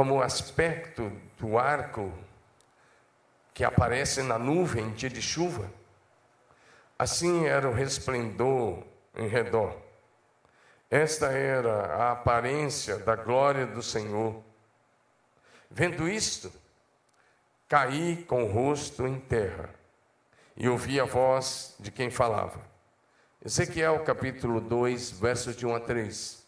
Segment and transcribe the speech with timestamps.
[0.00, 2.10] como o aspecto do arco
[3.52, 5.70] que aparece na nuvem em dia de chuva.
[6.98, 8.82] Assim era o resplendor
[9.14, 9.76] em redor.
[10.90, 14.42] Esta era a aparência da glória do Senhor.
[15.70, 16.50] Vendo isto,
[17.68, 19.68] caí com o rosto em terra
[20.56, 22.62] e ouvi a voz de quem falava.
[23.44, 26.39] Ezequiel capítulo 2, versos de 1 a 3.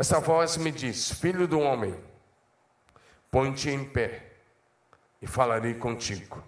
[0.00, 1.94] Essa voz me diz: Filho do homem,
[3.30, 4.32] põe-te em pé
[5.20, 6.42] e falarei contigo.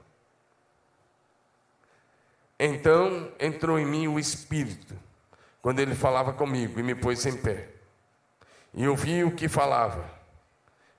[2.59, 4.98] Então entrou em mim o Espírito,
[5.60, 7.69] quando ele falava comigo, e me pôs em pé.
[8.73, 10.10] E eu vi o que falava.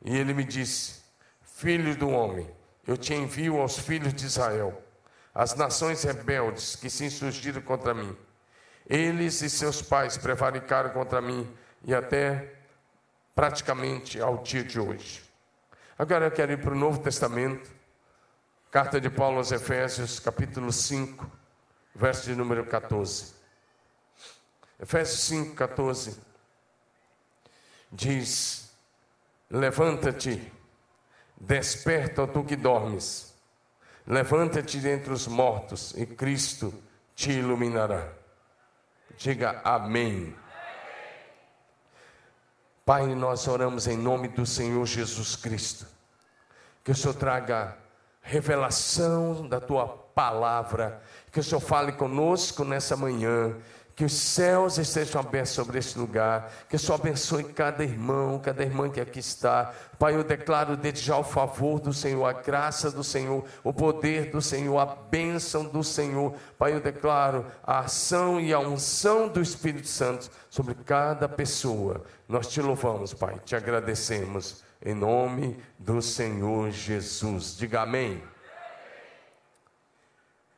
[0.06, 1.02] E ele me disse:
[1.42, 2.48] Filho do homem,
[2.86, 4.80] eu te envio aos filhos de Israel,
[5.34, 8.16] as nações rebeldes que se insurgiram contra mim.
[8.88, 11.52] Eles e seus pais prevaricaram contra mim
[11.84, 12.54] e até
[13.36, 15.24] praticamente ao dia de hoje.
[15.98, 17.70] Agora eu quero ir para o Novo Testamento,
[18.72, 21.30] carta de Paulo aos Efésios, capítulo 5,
[21.96, 23.34] verso de número 14.
[24.80, 26.20] Efésios 5, 14
[27.94, 28.72] diz:
[29.50, 30.52] Levanta-te,
[31.40, 33.34] desperta, tu que dormes,
[34.06, 36.74] levanta-te dentre os mortos e Cristo
[37.16, 38.12] te iluminará.
[39.16, 40.36] Diga amém.
[42.86, 45.88] Pai, nós oramos em nome do Senhor Jesus Cristo.
[46.84, 47.78] Que o Senhor traga
[48.22, 51.02] revelação da tua palavra.
[51.32, 53.56] Que o Senhor fale conosco nessa manhã.
[53.96, 56.52] Que os céus estejam abertos sobre este lugar.
[56.68, 59.72] Que o Senhor abençoe cada irmão, cada irmã que aqui está.
[60.00, 64.32] Pai, eu declaro desde já o favor do Senhor, a graça do Senhor, o poder
[64.32, 66.34] do Senhor, a bênção do Senhor.
[66.58, 72.04] Pai, eu declaro a ação e a unção do Espírito Santo sobre cada pessoa.
[72.28, 74.64] Nós te louvamos, Pai, te agradecemos.
[74.86, 77.56] Em nome do Senhor Jesus.
[77.56, 78.22] Diga amém.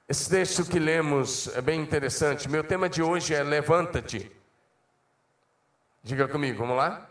[0.07, 2.47] Esse texto que lemos é bem interessante.
[2.47, 4.31] Meu tema de hoje é Levanta-te.
[6.03, 7.09] Diga comigo, vamos lá?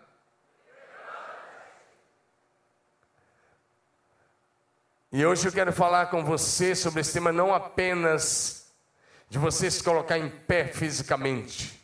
[5.10, 8.72] E hoje eu quero falar com você sobre esse tema não apenas
[9.28, 11.80] de você se colocar em pé fisicamente,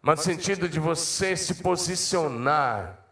[0.00, 3.04] mas no sentido de você se posicionar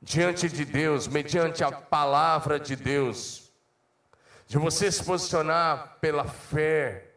[0.00, 3.45] diante de Deus, mediante a palavra de Deus
[4.46, 7.10] de você se posicionar pela fé.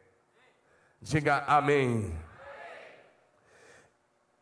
[1.02, 2.14] Diga amém.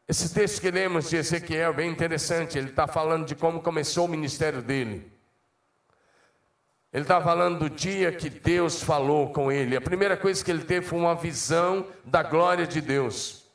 [0.08, 2.58] Esse texto que lemos de Ezequiel é bem interessante.
[2.58, 5.12] Ele está falando de como começou o ministério dele.
[6.94, 9.76] Ele está falando do dia que Deus falou com ele.
[9.76, 13.46] A primeira coisa que ele teve foi uma visão da glória de Deus.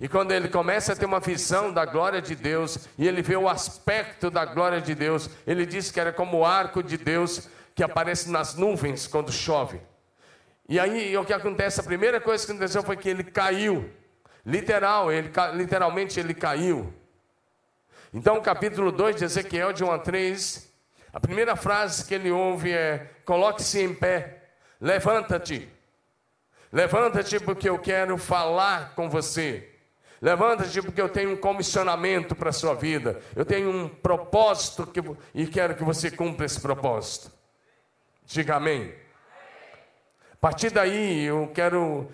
[0.00, 3.36] E quando ele começa a ter uma visão da glória de Deus, e ele vê
[3.36, 7.48] o aspecto da glória de Deus, ele diz que era como o arco de Deus
[7.78, 9.80] que aparece nas nuvens quando chove.
[10.68, 11.78] E aí o que acontece?
[11.78, 13.88] A primeira coisa que aconteceu foi que ele caiu.
[14.44, 16.92] Literal, ele, literalmente ele caiu.
[18.12, 20.72] Então, capítulo 2 de Ezequiel, de 1 a 3,
[21.12, 24.48] a primeira frase que ele ouve é: Coloque-se em pé,
[24.80, 25.72] levanta-te.
[26.72, 29.70] Levanta-te porque eu quero falar com você.
[30.20, 33.20] Levanta-te porque eu tenho um comissionamento para a sua vida.
[33.36, 35.00] Eu tenho um propósito que,
[35.32, 37.37] e quero que você cumpra esse propósito.
[38.28, 38.92] Diga amém.
[40.34, 42.06] A partir daí, eu quero,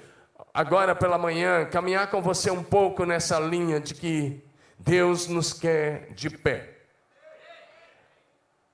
[0.55, 4.41] agora pela manhã, caminhar com você um pouco nessa linha de que
[4.79, 6.71] Deus nos quer de pé.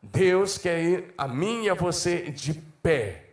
[0.02, 3.24] Deus quer a mim e a você de pé,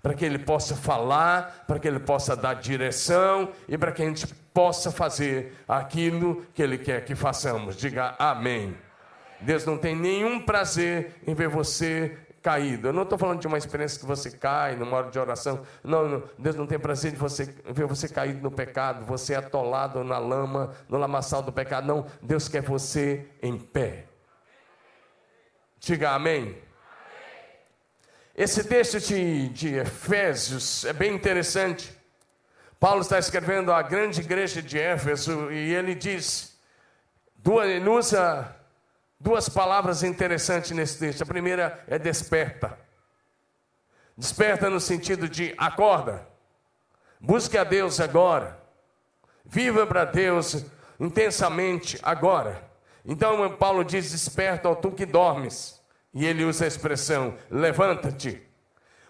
[0.00, 4.06] para que Ele possa falar, para que Ele possa dar direção e para que a
[4.06, 7.76] gente possa fazer aquilo que Ele quer que façamos.
[7.76, 8.76] Diga amém.
[9.40, 12.16] Deus não tem nenhum prazer em ver você
[12.46, 12.86] caído.
[12.86, 15.66] Eu não estou falando de uma experiência que você cai numa hora de oração.
[15.82, 20.04] Não, não, Deus não tem prazer de você ver você caído no pecado, você atolado
[20.04, 21.88] na lama, no lamaçal do pecado.
[21.88, 24.04] Não, Deus quer você em pé.
[25.80, 26.56] Diga amém.
[28.32, 31.92] Esse texto de, de Efésios é bem interessante.
[32.78, 36.56] Paulo está escrevendo à grande igreja de Éfeso e ele diz,
[37.34, 38.54] duas, ele usa
[39.18, 41.22] Duas palavras interessantes nesse texto.
[41.22, 42.78] A primeira é desperta.
[44.16, 46.26] Desperta no sentido de acorda.
[47.20, 48.58] Busque a Deus agora.
[49.44, 50.64] Viva para Deus
[50.98, 52.62] intensamente agora.
[53.04, 55.80] Então Paulo diz: Desperta, ó tu que dormes.
[56.12, 58.42] E ele usa a expressão: Levanta-te.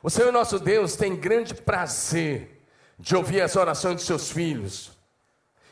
[0.02, 2.62] O Senhor nosso Deus tem grande prazer
[2.98, 4.96] de ouvir as orações de seus filhos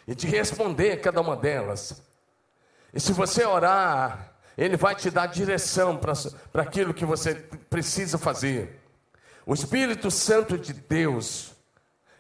[0.06, 2.03] e de responder a cada uma delas.
[2.94, 8.80] E se você orar, Ele vai te dar direção para aquilo que você precisa fazer.
[9.44, 11.52] O Espírito Santo de Deus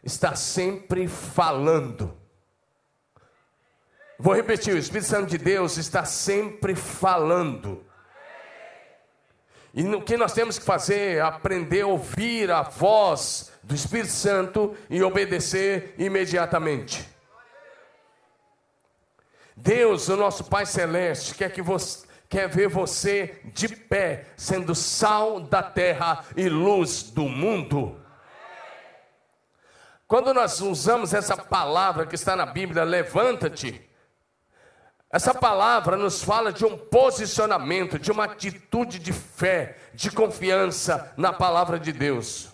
[0.02, 2.12] está sempre falando.
[4.18, 7.84] Vou repetir: o Espírito Santo de Deus está sempre falando.
[9.72, 14.12] E o que nós temos que fazer é aprender a ouvir a voz do Espírito
[14.12, 17.13] Santo e obedecer imediatamente.
[19.56, 22.04] Deus, o nosso Pai Celeste, quer que você
[22.34, 28.00] quer ver você de pé, sendo sal da terra e luz do mundo.
[30.06, 33.88] Quando nós usamos essa palavra que está na Bíblia, levanta-te,
[35.10, 41.32] essa palavra nos fala de um posicionamento, de uma atitude de fé, de confiança na
[41.32, 42.53] palavra de Deus.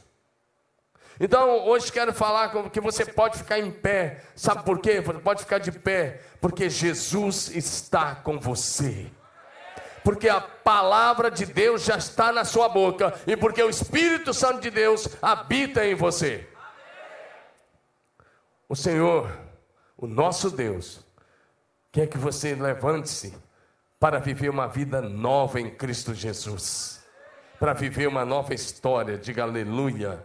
[1.21, 4.23] Então, hoje quero falar que você pode ficar em pé.
[4.35, 5.03] Sabe por quê?
[5.03, 9.07] Você pode ficar de pé, porque Jesus está com você.
[10.03, 14.63] Porque a palavra de Deus já está na sua boca e porque o Espírito Santo
[14.63, 16.49] de Deus habita em você.
[18.67, 19.31] O Senhor,
[19.99, 21.05] o nosso Deus,
[21.93, 23.35] Quer que você levante-se
[23.99, 27.05] para viver uma vida nova em Cristo Jesus.
[27.59, 29.19] Para viver uma nova história.
[29.19, 30.25] Diga aleluia.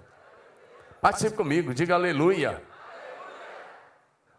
[1.02, 2.62] Participe comigo, diga aleluia.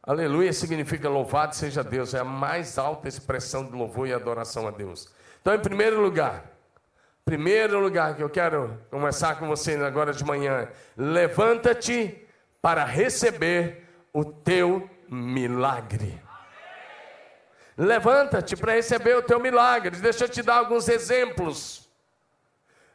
[0.02, 4.70] Aleluia significa louvado seja Deus, é a mais alta expressão de louvor e adoração a
[4.70, 5.12] Deus.
[5.40, 6.44] Então, em primeiro lugar,
[7.24, 12.24] primeiro lugar que eu quero conversar com você agora de manhã, levanta-te
[12.62, 16.22] para receber o teu milagre.
[17.76, 19.96] Levanta-te para receber o teu milagre.
[19.96, 21.90] Deixa eu te dar alguns exemplos.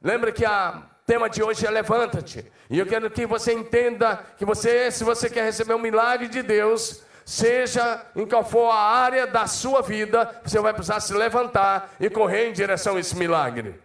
[0.02, 2.52] Lembra que a tema de hoje é levanta-te.
[2.70, 6.42] E eu quero que você entenda que você, se você quer receber um milagre de
[6.42, 11.94] Deus, seja em qual for a área da sua vida, você vai precisar se levantar
[12.00, 13.82] e correr em direção a esse milagre.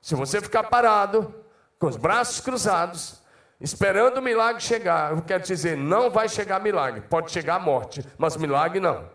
[0.00, 1.34] Se você ficar parado,
[1.78, 3.22] com os braços cruzados,
[3.60, 8.06] esperando o milagre chegar, eu quero dizer, não vai chegar milagre, pode chegar a morte,
[8.18, 9.08] mas milagre não.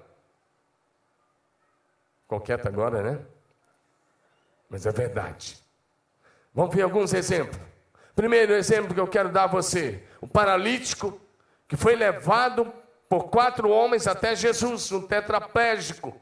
[2.28, 3.20] Qualquer agora, né?
[4.70, 5.58] Mas é verdade.
[6.54, 7.60] Vamos ver alguns exemplos.
[8.16, 11.20] Primeiro exemplo que eu quero dar a você: o paralítico
[11.68, 12.72] que foi levado
[13.08, 16.20] por quatro homens até Jesus, um tetraplégico.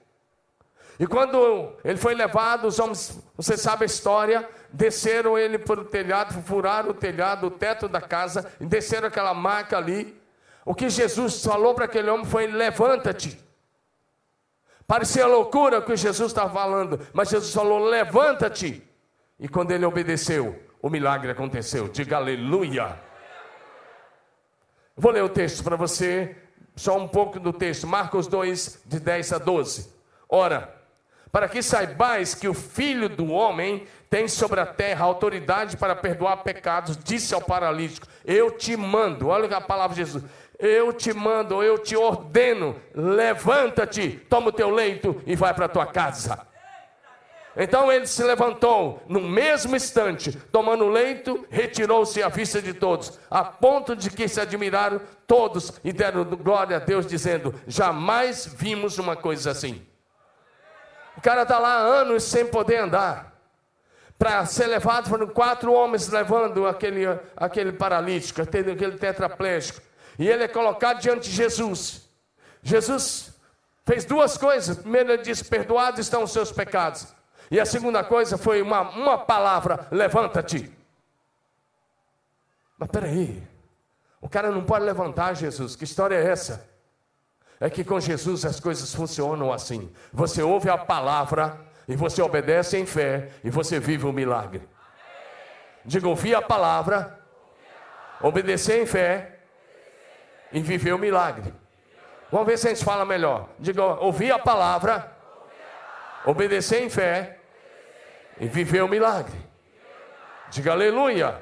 [1.00, 5.86] E quando ele foi levado, os homens, você sabe a história, desceram ele para o
[5.86, 10.20] telhado, furaram o telhado, o teto da casa, e desceram aquela marca ali.
[10.66, 13.40] O que Jesus falou para aquele homem foi: levanta-te.
[14.88, 18.87] Parecia loucura o que Jesus estava falando, mas Jesus falou: levanta-te.
[19.40, 21.88] E quando ele obedeceu, o milagre aconteceu.
[21.88, 22.98] Diga aleluia.
[24.96, 26.36] Vou ler o texto para você,
[26.76, 29.94] só um pouco do texto, Marcos 2, de 10 a 12.
[30.28, 30.76] Ora,
[31.32, 36.38] para que saibais que o Filho do Homem tem sobre a terra autoridade para perdoar
[36.38, 40.24] pecados, disse ao paralítico: Eu te mando, olha a palavra de Jesus,
[40.58, 45.70] eu te mando, eu te ordeno, levanta-te, toma o teu leito e vai para a
[45.70, 46.48] tua casa.
[47.60, 53.20] Então ele se levantou, no mesmo instante, tomando o leito, retirou-se à vista de todos,
[53.32, 59.00] a ponto de que se admiraram todos e deram glória a Deus, dizendo: Jamais vimos
[59.00, 59.84] uma coisa assim.
[61.18, 63.34] O cara está lá anos sem poder andar.
[64.20, 69.82] Para ser levado, foram quatro homens levando aquele, aquele paralítico, aquele tetraplégico.
[70.20, 72.08] E ele é colocado diante de Jesus.
[72.62, 73.34] Jesus
[73.84, 74.78] fez duas coisas.
[74.78, 77.18] Primeiro, ele disse: Perdoados estão os seus pecados.
[77.50, 80.72] E a segunda coisa foi uma, uma palavra: Levanta-te.
[82.78, 83.42] Mas peraí,
[84.22, 85.76] o cara não pode levantar, Jesus.
[85.76, 86.70] Que história é essa?
[87.60, 89.92] É que com Jesus as coisas funcionam assim.
[90.14, 94.62] Você ouve a palavra e você obedece em fé e você vive o milagre.
[95.84, 97.20] Diga, ouvir a palavra,
[98.22, 99.40] obedecer em fé
[100.52, 101.54] e viver o milagre.
[102.32, 103.50] Vamos ver se a gente fala melhor.
[103.58, 105.16] Diga, ouvir a palavra,
[106.26, 107.37] obedecer em fé
[108.40, 109.38] e viver o milagre.
[110.50, 111.42] Diga aleluia.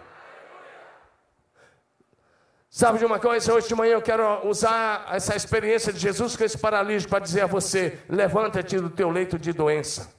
[2.70, 3.54] Sabe de uma coisa?
[3.54, 7.42] Hoje de manhã eu quero usar essa experiência de Jesus com esse paralítico para dizer
[7.42, 10.14] a você: levanta-te do teu leito de doença.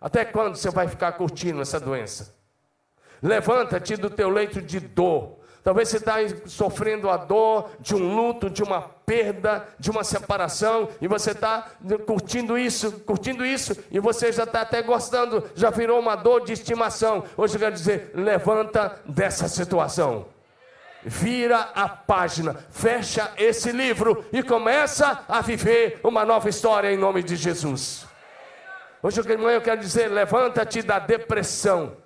[0.00, 2.34] Até quando você vai ficar curtindo essa doença?
[3.22, 5.38] Levanta-te do teu leito de dor.
[5.64, 6.16] Talvez você está
[6.46, 11.70] sofrendo a dor de um luto, de uma perda, de uma separação, e você está
[12.04, 16.52] curtindo isso, curtindo isso, e você já está até gostando, já virou uma dor de
[16.52, 17.22] estimação.
[17.36, 20.26] Hoje eu quero dizer: levanta dessa situação.
[21.04, 27.22] vira a página, fecha esse livro e começa a viver uma nova história em nome
[27.22, 28.06] de Jesus.
[29.00, 32.01] Hoje eu quero dizer: levanta-te da depressão.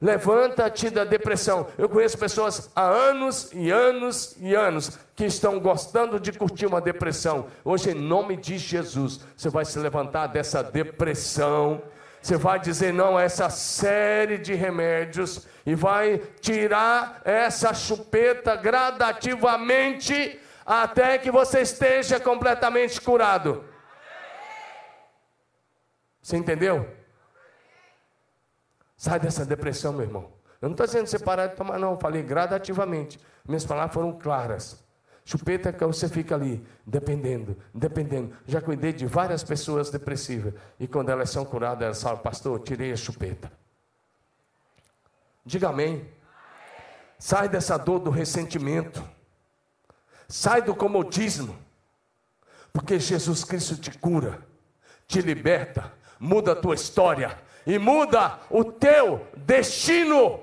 [0.00, 1.66] Levanta-te da depressão.
[1.76, 6.80] Eu conheço pessoas há anos e anos e anos que estão gostando de curtir uma
[6.80, 7.48] depressão.
[7.62, 11.82] Hoje, em nome de Jesus, você vai se levantar dessa depressão.
[12.22, 20.40] Você vai dizer não a essa série de remédios e vai tirar essa chupeta gradativamente
[20.64, 23.64] até que você esteja completamente curado.
[26.22, 26.99] Você entendeu?
[29.00, 30.30] Sai dessa depressão, meu irmão.
[30.60, 31.92] Eu não estou dizendo você parar de tomar, não.
[31.92, 33.18] Eu falei gradativamente.
[33.48, 34.84] Minhas palavras foram claras.
[35.24, 38.36] Chupeta que você fica ali, dependendo, dependendo.
[38.46, 40.52] Já cuidei de várias pessoas depressivas.
[40.78, 43.50] E quando elas são curadas, elas falam, pastor, tirei a chupeta.
[45.46, 46.06] Diga amém.
[47.18, 49.02] Sai dessa dor do ressentimento.
[50.28, 51.56] Sai do comodismo.
[52.70, 54.46] Porque Jesus Cristo te cura,
[55.08, 60.40] te liberta, muda a tua história e muda o teu destino.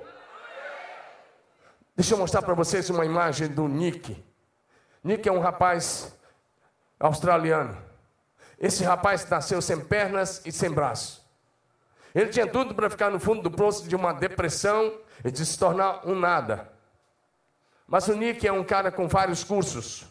[1.96, 4.22] Deixa eu mostrar para vocês uma imagem do Nick.
[5.02, 6.16] Nick é um rapaz
[6.98, 7.76] australiano.
[8.58, 11.26] Esse rapaz nasceu sem pernas e sem braço.
[12.14, 14.92] Ele tinha tudo para ficar no fundo do poço de uma depressão
[15.24, 16.70] e de se tornar um nada.
[17.86, 20.06] Mas o Nick é um cara com vários cursos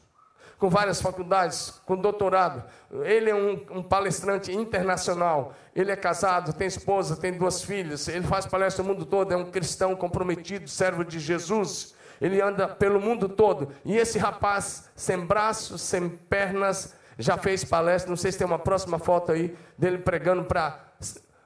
[0.57, 2.63] com várias faculdades, com doutorado.
[3.03, 5.53] Ele é um, um, palestrante internacional.
[5.75, 8.07] Ele é casado, tem esposa, tem duas filhas.
[8.07, 9.31] Ele faz palestra no mundo todo.
[9.31, 11.93] É um cristão comprometido, servo de Jesus.
[12.19, 13.69] Ele anda pelo mundo todo.
[13.85, 18.09] E esse rapaz, sem braços, sem pernas, já fez palestra.
[18.09, 20.87] Não sei se tem uma próxima foto aí dele pregando para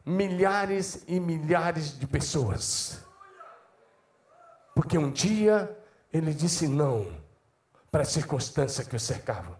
[0.06, 3.03] milhares e milhares de pessoas.
[4.74, 5.77] Porque um dia
[6.13, 7.21] ele disse não
[7.91, 9.60] para a circunstância que o cercava.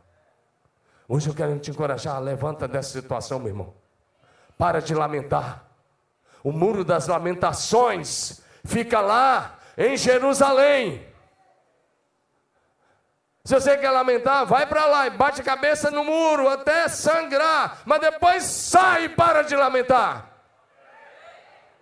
[1.07, 3.73] Hoje eu quero te encorajar, levanta dessa situação, meu irmão.
[4.57, 5.65] Para de lamentar.
[6.41, 11.05] O muro das lamentações fica lá em Jerusalém.
[13.43, 17.81] Se você quer lamentar, vai para lá e bate a cabeça no muro até sangrar,
[17.85, 20.30] mas depois sai e para de lamentar.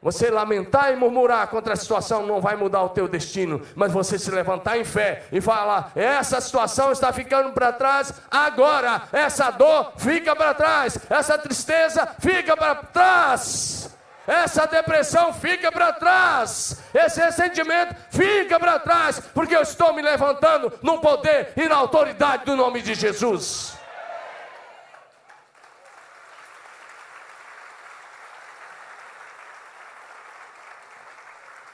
[0.02, 4.18] Você lamentar e murmurar contra a situação não vai mudar o teu destino, mas você
[4.18, 9.92] se levantar em fé e falar: essa situação está ficando para trás agora, essa dor
[9.98, 13.94] fica para trás, essa tristeza fica para trás,
[14.26, 20.72] essa depressão fica para trás, esse ressentimento fica para trás, porque eu estou me levantando
[20.82, 23.79] no poder e na autoridade do nome de Jesus.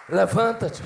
[0.08, 0.84] Levanta-te.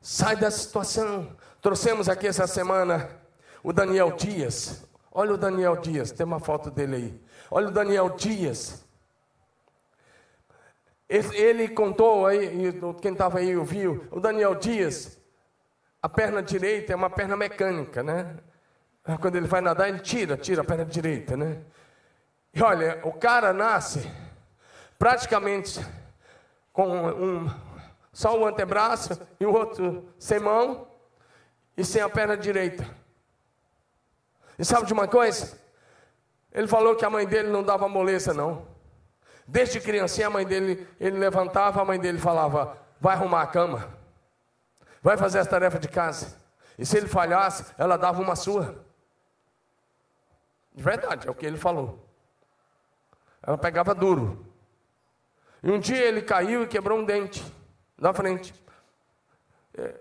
[0.00, 1.36] Sai da situação.
[1.60, 3.08] Trouxemos aqui essa semana
[3.62, 4.86] o Daniel Dias.
[5.10, 7.22] Olha o Daniel Dias, tem uma foto dele aí.
[7.50, 8.84] Olha o Daniel Dias.
[11.08, 15.18] Ele contou aí, quem estava aí ouviu, o Daniel Dias,
[16.02, 18.36] a perna direita é uma perna mecânica, né?
[19.20, 21.62] Quando ele vai nadar, ele tira, tira a perna direita, né?
[22.52, 24.10] E olha, o cara nasce
[24.98, 25.80] praticamente
[26.76, 27.50] com um,
[28.12, 30.86] só o antebraço e o outro sem mão
[31.74, 32.86] e sem a perna direita.
[34.58, 35.58] E sabe de uma coisa?
[36.52, 38.68] Ele falou que a mãe dele não dava moleza, não.
[39.46, 43.88] Desde criancinha, a mãe dele, ele levantava, a mãe dele falava: vai arrumar a cama,
[45.00, 46.36] vai fazer as tarefas de casa.
[46.78, 48.84] E se ele falhasse, ela dava uma sua.
[50.74, 52.06] De verdade, é o que ele falou.
[53.42, 54.45] Ela pegava duro.
[55.66, 57.44] E um dia ele caiu e quebrou um dente
[57.98, 58.54] na frente.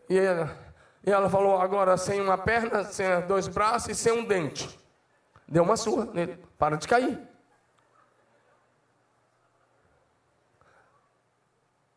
[0.07, 0.55] E ela,
[1.03, 4.79] e ela falou: agora sem uma perna, sem dois braços e sem um dente.
[5.47, 7.19] Deu uma surra nele, para de cair.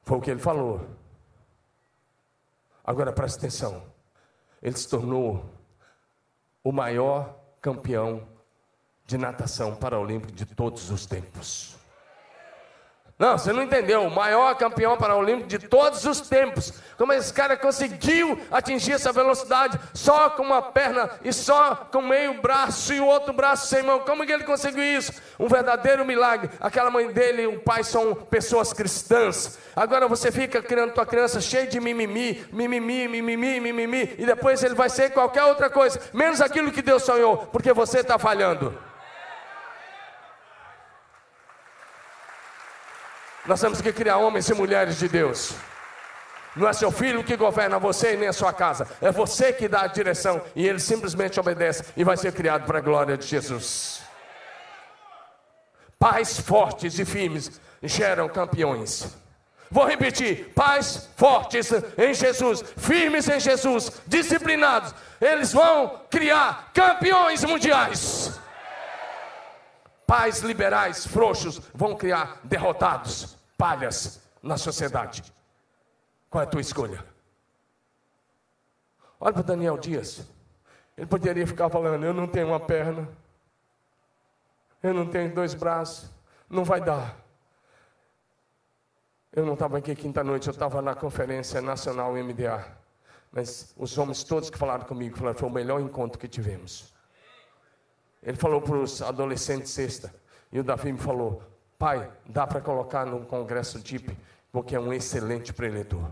[0.02, 0.88] Foi o que ele falou.
[2.82, 3.84] Agora preste atenção.
[4.62, 5.44] Ele se tornou
[6.64, 8.26] o maior campeão
[9.04, 11.77] de natação paraolímpico de todos os tempos.
[13.18, 14.04] Não, você não entendeu.
[14.04, 16.72] O maior campeão paralímpico de todos os tempos.
[16.96, 22.40] Como esse cara conseguiu atingir essa velocidade só com uma perna e só com meio
[22.40, 23.98] braço e o outro braço sem mão.
[24.00, 25.12] Como que ele conseguiu isso?
[25.36, 26.48] Um verdadeiro milagre.
[26.60, 29.58] Aquela mãe dele e o pai são pessoas cristãs.
[29.74, 34.74] Agora você fica criando tua criança cheia de mimimi, mimimi, mimimi, mimimi, e depois ele
[34.74, 38.76] vai ser qualquer outra coisa, menos aquilo que Deus sonhou, porque você está falhando.
[43.48, 45.54] Nós temos que criar homens e mulheres de Deus.
[46.54, 48.86] Não é seu filho que governa você e nem a sua casa.
[49.00, 52.76] É você que dá a direção e ele simplesmente obedece e vai ser criado para
[52.76, 54.02] a glória de Jesus.
[55.98, 59.16] Pais fortes e firmes geram campeões.
[59.70, 68.38] Vou repetir: pais fortes em Jesus, firmes em Jesus, disciplinados, eles vão criar campeões mundiais.
[70.06, 75.22] Pais liberais, frouxos, vão criar derrotados, palhas na sociedade.
[76.30, 77.04] Qual é a tua escolha?
[79.20, 80.24] Olha para Daniel Dias.
[80.96, 83.08] Ele poderia ficar falando: Eu não tenho uma perna,
[84.82, 86.10] eu não tenho dois braços,
[86.48, 87.16] não vai dar.
[89.32, 92.78] Eu não estava aqui quinta-noite, eu estava na conferência nacional MDA.
[93.30, 96.94] Mas os homens todos que falaram comigo falaram foi o melhor encontro que tivemos.
[98.22, 100.14] Ele falou para os adolescentes sexta.
[100.50, 101.42] E o Davi me falou:
[101.78, 104.16] Pai, dá para colocar no congresso DIP,
[104.50, 106.10] porque é um excelente preletor.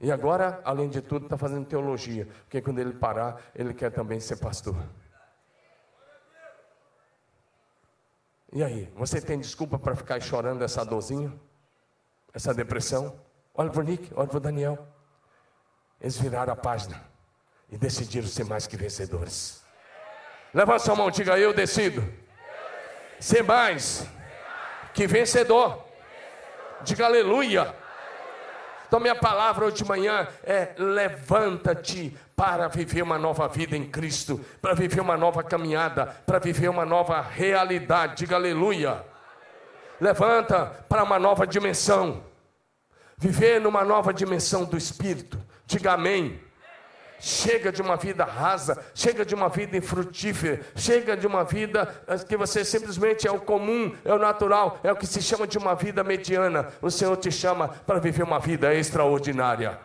[0.00, 4.18] E agora, além de tudo, está fazendo teologia, porque quando ele parar, ele quer também
[4.18, 4.76] ser pastor.
[8.52, 11.32] E aí, você tem desculpa para ficar chorando essa dorzinha?
[12.32, 13.14] essa depressão.
[13.54, 14.88] Olha para o Nick, olha para o Daniel.
[16.00, 17.02] Eles viraram a página
[17.70, 19.62] e decidiram ser mais que vencedores.
[20.52, 22.02] Levanta sua mão, diga eu decido.
[23.18, 24.06] Ser mais
[24.94, 25.84] que vencedor.
[26.82, 27.74] Diga aleluia.
[28.86, 34.44] Então, minha palavra hoje de manhã é: levanta-te para viver uma nova vida em Cristo,
[34.60, 38.16] para viver uma nova caminhada, para viver uma nova realidade.
[38.16, 39.04] Diga aleluia
[40.00, 42.24] levanta para uma nova dimensão.
[43.18, 45.38] Viver numa nova dimensão do Espírito.
[45.66, 46.40] Diga amém.
[47.20, 52.16] Chega de uma vida rasa, chega de uma vida infrutífera, chega de uma vida eh,
[52.18, 55.58] que você simplesmente é o comum, é o natural, é o que se chama de
[55.58, 56.68] uma vida mediana.
[56.80, 59.78] O Senhor te chama para viver uma vida extraordinária.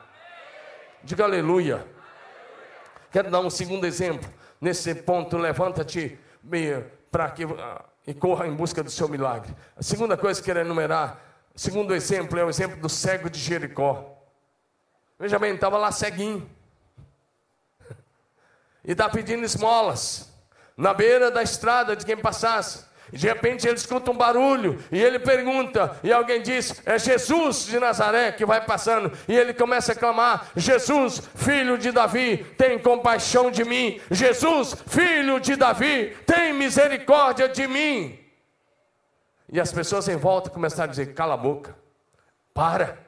[1.04, 1.86] Diga aleluia.
[3.12, 4.29] Quero dar um segundo exemplo.
[4.62, 6.18] Nesse ponto, levanta-te
[7.12, 9.53] para que ah, e corra em busca do seu milagre.
[9.75, 11.20] A segunda coisa que eu quero enumerar,
[11.55, 14.16] segundo exemplo é o exemplo do cego de Jericó.
[15.20, 16.48] Veja bem, estava lá ceguinho.
[18.87, 20.31] E está pedindo esmolas.
[20.77, 22.85] Na beira da estrada de quem passasse.
[23.11, 27.79] De repente ele escuta um barulho e ele pergunta, e alguém diz: É Jesus de
[27.79, 29.11] Nazaré que vai passando.
[29.27, 34.01] E ele começa a clamar: Jesus, filho de Davi, tem compaixão de mim.
[34.09, 38.19] Jesus, filho de Davi, tem misericórdia de mim.
[39.51, 41.75] E as pessoas em volta começaram a dizer: Cala a boca,
[42.53, 43.04] para.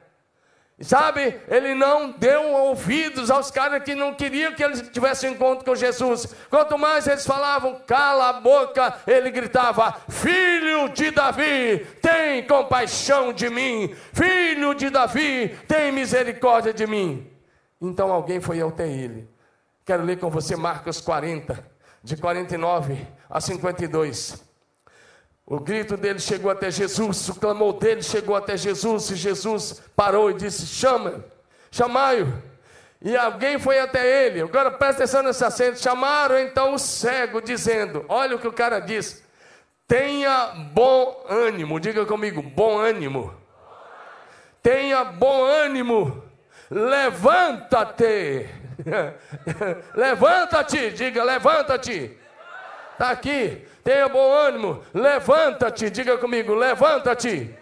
[0.80, 5.64] Sabe, ele não deu ouvidos aos caras que não queriam que ele tivesse um encontro
[5.64, 6.32] com Jesus.
[6.48, 13.50] Quanto mais eles falavam, cala a boca, ele gritava: Filho de Davi, tem compaixão de
[13.50, 13.92] mim.
[14.12, 17.28] Filho de Davi, tem misericórdia de mim.
[17.80, 19.28] Então alguém foi até ele.
[19.84, 21.58] Quero ler com você Marcos 40,
[22.04, 24.47] de 49 a 52.
[25.50, 30.30] O grito dele chegou até Jesus, o clamor dele chegou até Jesus, e Jesus parou
[30.30, 31.24] e disse: Chama,
[31.70, 32.30] chamai-o.
[33.00, 34.42] E alguém foi até ele.
[34.42, 35.80] Agora presta atenção nesse acento.
[35.80, 39.22] Chamaram então o cego, dizendo: Olha o que o cara disse.
[39.86, 41.80] Tenha bom ânimo.
[41.80, 43.34] Diga comigo: bom ânimo.
[44.62, 46.22] Tenha bom ânimo.
[46.70, 48.50] Levanta-te.
[49.96, 50.90] levanta-te.
[50.90, 52.18] Diga: levanta-te.
[52.98, 57.56] Está aqui tenha bom ânimo, levanta-te, diga comigo, levanta-te.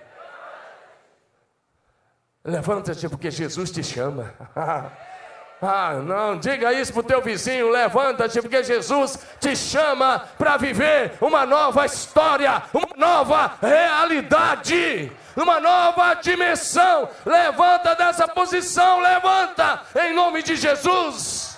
[2.44, 4.34] Levanta-te porque Jesus te chama.
[5.62, 11.14] Ah, não, diga isso para o teu vizinho, levanta-te, porque Jesus te chama para viver
[11.18, 17.08] uma nova história, uma nova realidade, uma nova dimensão.
[17.24, 21.55] Levanta dessa posição, levanta, em nome de Jesus.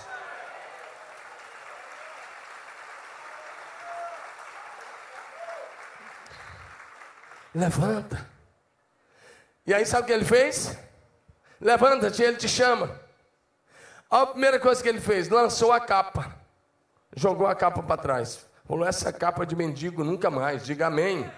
[7.53, 8.25] Levanta.
[9.65, 10.77] E aí sabe o que ele fez?
[11.59, 12.99] Levanta-te, ele te chama.
[14.09, 16.35] A primeira coisa que ele fez, lançou a capa.
[17.15, 18.45] Jogou a capa para trás.
[18.67, 20.65] Falou: essa capa de mendigo nunca mais.
[20.65, 21.29] Diga amém.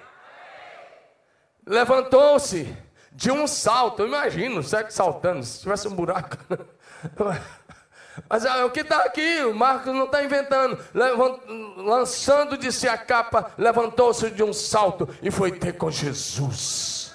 [1.66, 2.76] Levantou-se
[3.12, 4.02] de um salto.
[4.02, 4.92] Eu imagino, certo?
[4.92, 5.44] Saltando.
[5.44, 6.38] Se tivesse um buraco.
[8.30, 10.78] Mas é o que está aqui, o Marcos não está inventando.
[11.78, 17.14] lançando de si a capa, levantou-se de um salto e foi ter com Jesus.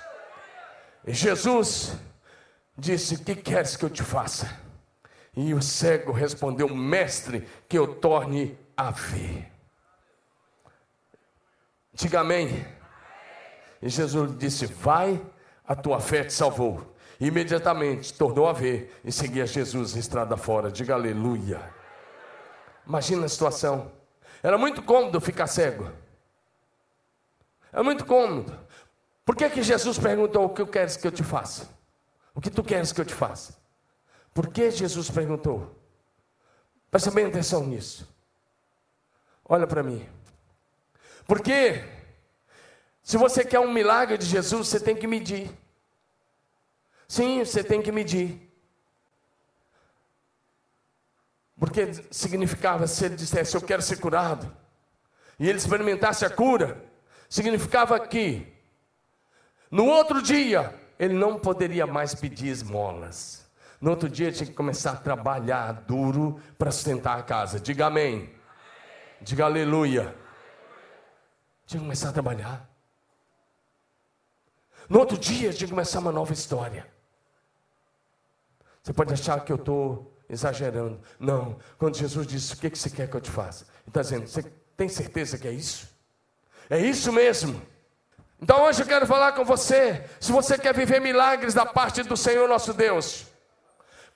[1.07, 1.93] E Jesus
[2.77, 4.51] disse: que queres que eu te faça?
[5.35, 9.53] E o cego respondeu: Mestre, que eu torne a ver.
[11.93, 12.67] Diga amém.
[13.83, 15.21] E Jesus disse: Vai,
[15.67, 16.96] a tua fé te salvou.
[17.19, 20.71] Imediatamente tornou a ver e seguia Jesus estrada fora.
[20.71, 21.61] Diga aleluia.
[22.87, 23.91] Imagina a situação.
[24.43, 25.91] Era muito cômodo ficar cego.
[27.73, 28.57] É muito cômodo.
[29.25, 31.69] Por que, que Jesus perguntou o que eu queres que eu te faça?
[32.35, 33.57] O que tu queres que eu te faça?
[34.33, 35.75] Por que Jesus perguntou?
[36.91, 38.09] Presta bem atenção nisso.
[39.49, 40.07] Olha para mim.
[41.27, 41.83] Porque
[43.03, 45.51] se você quer um milagre de Jesus, você tem que medir.
[47.09, 48.47] Sim, você tem que medir.
[51.59, 54.55] Porque significava se ele dissesse eu quero ser curado,
[55.39, 56.85] e ele experimentasse a cura,
[57.29, 58.53] significava que
[59.71, 63.47] no outro dia ele não poderia mais pedir esmolas.
[63.81, 67.61] No outro dia tinha que começar a trabalhar duro para sustentar a casa.
[67.61, 68.35] Diga amém.
[69.21, 70.15] Diga aleluia.
[71.67, 72.69] Tinha que começar a trabalhar.
[74.89, 76.96] No outro dia tinha que começar uma nova história.
[78.87, 81.01] Você pode achar que eu estou exagerando.
[81.19, 81.59] Não.
[81.77, 83.65] Quando Jesus disse: O que, que você quer que eu te faça?
[83.81, 84.45] Ele está dizendo: Você
[84.77, 85.89] tem certeza que é isso?
[86.71, 87.61] É isso mesmo.
[88.41, 90.05] Então hoje eu quero falar com você.
[90.21, 93.27] Se você quer viver milagres da parte do Senhor nosso Deus,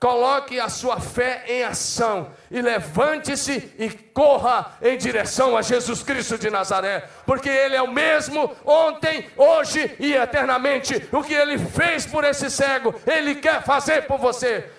[0.00, 6.38] coloque a sua fé em ação e levante-se e corra em direção a Jesus Cristo
[6.38, 11.06] de Nazaré, porque Ele é o mesmo ontem, hoje e eternamente.
[11.12, 14.70] O que Ele fez por esse cego, Ele quer fazer por você.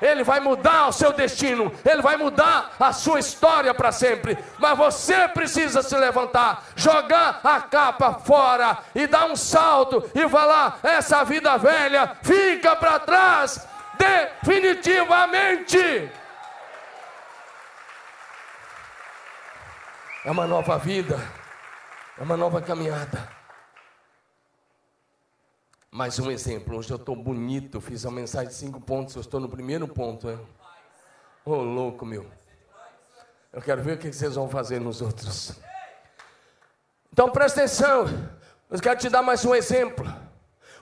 [0.00, 4.38] Ele vai mudar o seu destino, Ele vai mudar a sua história para sempre.
[4.58, 10.80] Mas você precisa se levantar, jogar a capa fora e dar um salto e falar:
[10.82, 13.68] essa vida velha fica para trás,
[14.00, 16.10] definitivamente.
[20.24, 21.18] É uma nova vida,
[22.18, 23.28] é uma nova caminhada.
[25.90, 29.40] Mais um exemplo, hoje eu estou bonito, fiz uma mensagem de cinco pontos, eu estou
[29.40, 30.28] no primeiro ponto?
[31.44, 32.30] Ô oh, louco meu.
[33.52, 35.58] Eu quero ver o que vocês vão fazer nos outros.
[37.12, 38.04] Então presta atenção,
[38.70, 40.06] eu quero te dar mais um exemplo.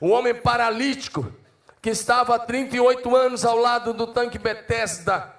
[0.00, 1.32] Um homem paralítico
[1.80, 5.34] que estava há 38 anos ao lado do tanque Bethesda.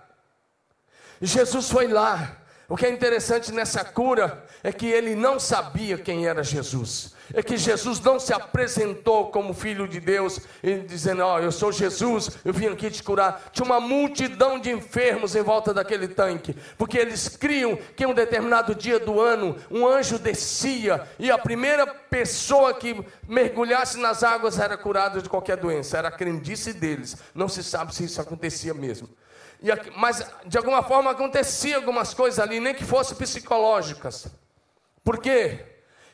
[1.21, 2.37] Jesus foi lá.
[2.69, 7.43] O que é interessante nessa cura é que ele não sabia quem era Jesus é
[7.43, 11.71] que Jesus não se apresentou como filho de Deus e dizendo: Ó, oh, eu sou
[11.71, 13.49] Jesus, eu vim aqui te curar.
[13.51, 18.13] Tinha uma multidão de enfermos em volta daquele tanque, porque eles criam que em um
[18.13, 24.59] determinado dia do ano um anjo descia e a primeira pessoa que mergulhasse nas águas
[24.59, 25.97] era curada de qualquer doença.
[25.97, 27.17] Era a crendice deles.
[27.33, 29.07] Não se sabe se isso acontecia mesmo.
[29.95, 34.27] Mas de alguma forma acontecia algumas coisas ali, nem que fossem psicológicas.
[35.03, 35.65] Por quê?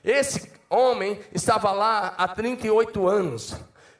[0.03, 3.55] Esse homem estava lá há 38 anos.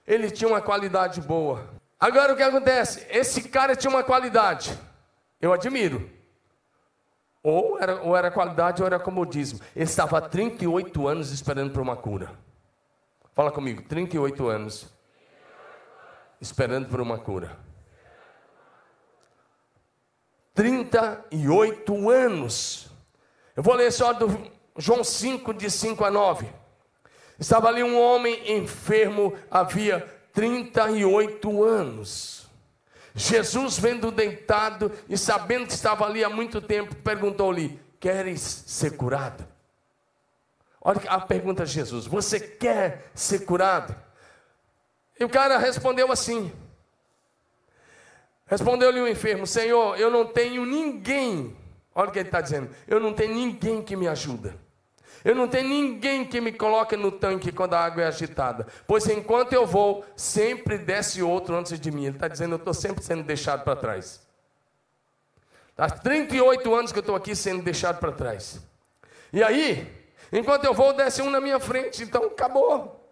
[0.06, 1.70] Ele tinha uma qualidade boa.
[2.00, 3.06] Agora o que acontece?
[3.10, 4.78] Esse cara tinha uma qualidade.
[5.42, 6.10] Eu admiro.
[7.42, 9.60] Ou era, ou era qualidade ou era comodismo.
[9.76, 12.32] Ele estava há 38 anos esperando por uma cura.
[13.34, 14.88] Fala comigo, 38 anos.
[16.42, 17.58] Esperando por uma cura.
[20.56, 22.88] 38 anos.
[23.56, 26.48] Eu vou ler só do João 5, de 5 a 9.
[27.38, 30.00] Estava ali um homem enfermo, havia
[30.34, 32.50] 38 anos.
[33.14, 39.46] Jesus, vendo deitado e sabendo que estava ali há muito tempo, perguntou-lhe: Queres ser curado?
[40.82, 43.96] Olha a pergunta de Jesus: Você quer ser curado?
[45.20, 46.52] E o cara respondeu assim:
[48.46, 51.56] Respondeu-lhe o enfermo: Senhor, eu não tenho ninguém.
[51.94, 54.56] Olha o que ele está dizendo: Eu não tenho ninguém que me ajuda.
[55.24, 58.68] Eu não tenho ninguém que me coloque no tanque quando a água é agitada.
[58.86, 62.06] Pois enquanto eu vou, sempre desce outro antes de mim.
[62.06, 64.22] Ele está dizendo, eu estou sempre sendo deixado para trás.
[65.76, 68.62] Há 38 anos que eu estou aqui sendo deixado para trás.
[69.34, 69.92] E aí,
[70.32, 72.04] enquanto eu vou, desce um na minha frente.
[72.04, 73.05] Então acabou.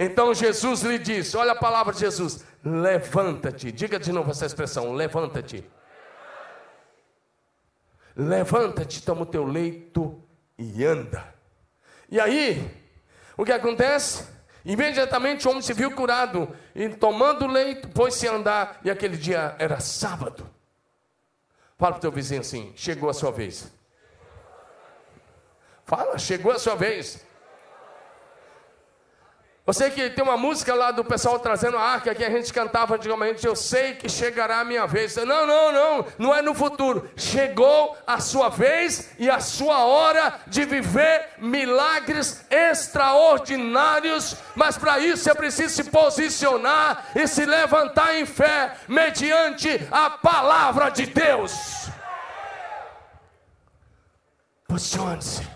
[0.00, 3.72] Então Jesus lhe disse: Olha a palavra de Jesus: Levanta-te.
[3.72, 5.68] Diga de novo essa expressão: Levanta-te.
[8.14, 10.22] Levanta-te, toma o teu leito
[10.56, 11.34] e anda.
[12.08, 12.70] E aí,
[13.36, 14.24] o que acontece?
[14.64, 19.56] Imediatamente o homem se viu curado e tomando leito, pôs-se a andar, e aquele dia
[19.58, 20.48] era sábado.
[21.76, 23.72] Fala para o teu vizinho assim: chegou a sua vez.
[25.84, 27.26] Fala, chegou a sua vez.
[29.68, 32.50] Eu sei que tem uma música lá do pessoal trazendo a arca que a gente
[32.54, 33.46] cantava antigamente.
[33.46, 35.14] Eu sei que chegará a minha vez.
[35.16, 37.10] Não, não, não, não é no futuro.
[37.14, 44.36] Chegou a sua vez e a sua hora de viver milagres extraordinários.
[44.56, 50.88] Mas para isso é preciso se posicionar e se levantar em fé mediante a palavra
[50.88, 51.90] de Deus.
[54.66, 55.46] Posicione-se.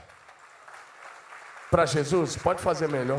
[1.70, 3.18] Para Jesus, pode fazer melhor.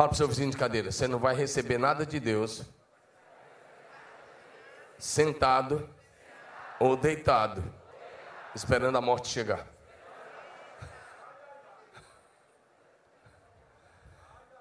[0.00, 2.64] Fala para o seu vizinho de cadeira: você não vai receber nada de Deus
[4.96, 5.86] sentado
[6.78, 7.62] ou deitado,
[8.54, 9.66] esperando a morte chegar.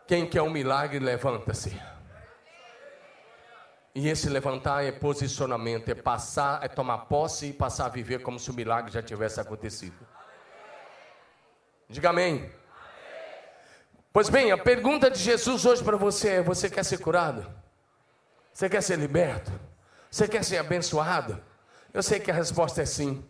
[0.05, 1.81] Quem quer um milagre, levanta-se.
[3.95, 8.37] E esse levantar é posicionamento, é passar, é tomar posse e passar a viver como
[8.37, 10.05] se o milagre já tivesse acontecido.
[11.87, 12.58] Diga amém.
[14.19, 17.49] Pois bem, a pergunta de Jesus hoje para você é: você quer ser curado?
[18.51, 19.49] Você quer ser liberto?
[20.11, 21.41] Você quer ser abençoado?
[21.93, 23.23] Eu sei que a resposta é sim.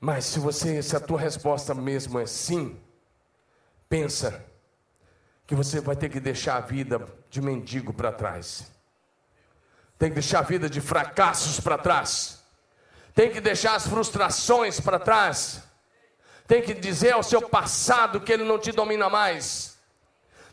[0.00, 2.76] Mas se você, se a tua resposta mesmo é sim,
[3.88, 4.44] pensa
[5.46, 8.68] que você vai ter que deixar a vida de mendigo para trás.
[9.96, 12.42] Tem que deixar a vida de fracassos para trás.
[13.14, 15.67] Tem que deixar as frustrações para trás
[16.48, 19.78] tem que dizer ao seu passado que ele não te domina mais.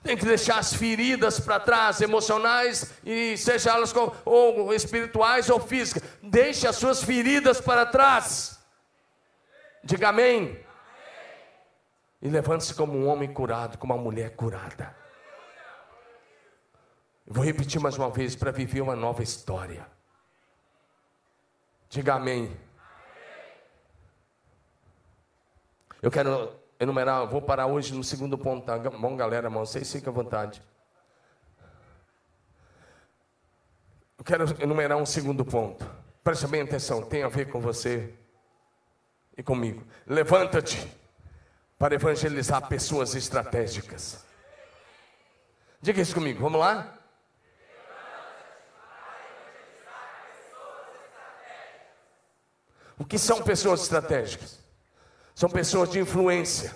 [0.04, 3.94] Tem que deixar as feridas para trás, emocionais, e seja elas
[4.26, 6.04] ou espirituais ou físicas.
[6.22, 8.60] Deixe as suas feridas para trás.
[9.84, 10.60] Diga amém.
[12.22, 14.94] E levante-se como um homem curado, como uma mulher curada.
[17.26, 19.88] Vou repetir mais uma vez para viver uma nova história.
[21.90, 22.56] Diga amém.
[26.06, 28.78] Eu quero enumerar, vou parar hoje no segundo ponto, tá?
[28.78, 30.62] Bom, galera, irmão, vocês fiquem à vontade.
[34.16, 35.84] Eu quero enumerar um segundo ponto.
[36.24, 38.14] Preste bem atenção, tem a ver com você
[39.36, 39.84] e comigo.
[40.06, 40.88] Levanta-te
[41.76, 44.24] para evangelizar pessoas estratégicas.
[45.82, 47.00] Diga isso comigo, vamos lá?
[52.96, 54.65] O que são pessoas estratégicas?
[55.36, 56.74] São pessoas de influência.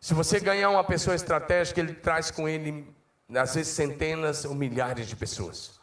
[0.00, 2.86] Se você ganhar uma pessoa estratégica, ele traz com ele,
[3.34, 5.80] às vezes, centenas ou milhares de pessoas.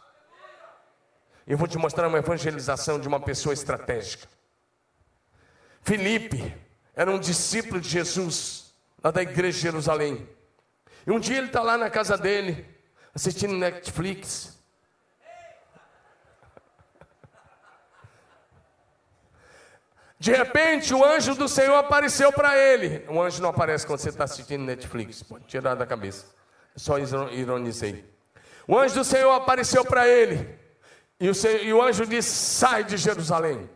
[1.45, 4.27] Eu vou te mostrar uma evangelização de uma pessoa estratégica.
[5.81, 6.55] Felipe
[6.95, 10.27] era um discípulo de Jesus, lá da igreja de Jerusalém.
[11.05, 12.65] E um dia ele está lá na casa dele,
[13.13, 14.56] assistindo Netflix.
[20.19, 23.05] De repente, o anjo do Senhor apareceu para ele.
[23.07, 26.25] O anjo não aparece quando você está assistindo Netflix, pode tirar da cabeça.
[26.75, 28.03] Só ironizei.
[28.67, 30.57] O anjo do Senhor apareceu para ele.
[31.19, 33.69] E o, Senhor, e o anjo disse: Sai de Jerusalém,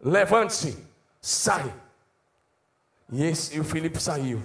[0.00, 0.86] levante-se,
[1.20, 1.72] sai.
[3.10, 4.42] E, esse, e o Filipe saiu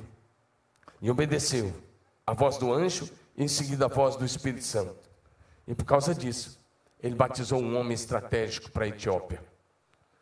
[1.02, 1.74] e obedeceu
[2.26, 4.96] a voz do anjo e em seguida a voz do Espírito Santo.
[5.66, 6.60] E por causa disso,
[7.02, 9.42] ele batizou um homem estratégico para a Etiópia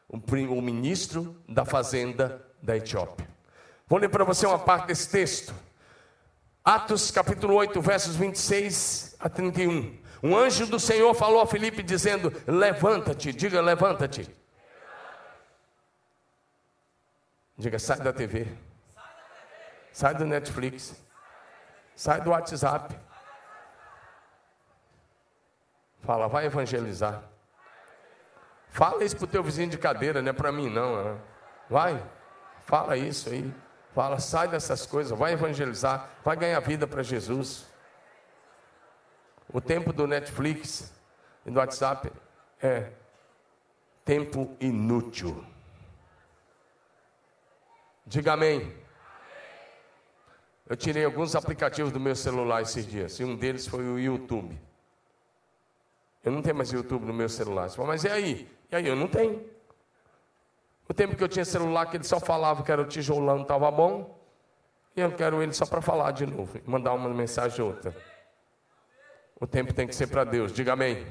[0.08, 3.28] o ministro da fazenda da Etiópia.
[3.88, 5.54] Vou ler para você uma parte desse texto.
[6.64, 9.98] Atos capítulo 8, versos 26 a 31.
[10.24, 14.28] Um anjo do Senhor falou a Filipe dizendo: Levanta-te, diga levanta-te.
[17.58, 18.48] Diga, sai da TV.
[19.92, 20.96] Sai do Netflix.
[21.96, 22.94] Sai do WhatsApp.
[26.02, 27.24] Fala, vai evangelizar.
[28.76, 31.02] Fala isso para o teu vizinho de cadeira, não é para mim não.
[31.02, 31.18] Né?
[31.70, 32.12] Vai,
[32.66, 33.54] fala isso aí.
[33.94, 37.68] Fala, sai dessas coisas, vai evangelizar, vai ganhar vida para Jesus.
[39.48, 40.94] O tempo do Netflix
[41.46, 42.12] e do WhatsApp
[42.62, 42.92] é
[44.04, 45.42] tempo inútil.
[48.06, 48.76] Diga amém.
[50.68, 54.60] Eu tirei alguns aplicativos do meu celular esses dias, e um deles foi o YouTube.
[56.22, 57.70] Eu não tenho mais YouTube no meu celular.
[57.78, 58.55] Mas e aí?
[58.76, 59.42] Aí eu não tenho.
[60.88, 63.72] O tempo que eu tinha celular, que ele só falava que era o tijolão, estava
[63.72, 64.20] bom.
[64.96, 67.96] E eu quero ele só para falar de novo, mandar uma mensagem ou outra.
[69.40, 71.08] O tempo tem que ser para Deus, diga amém.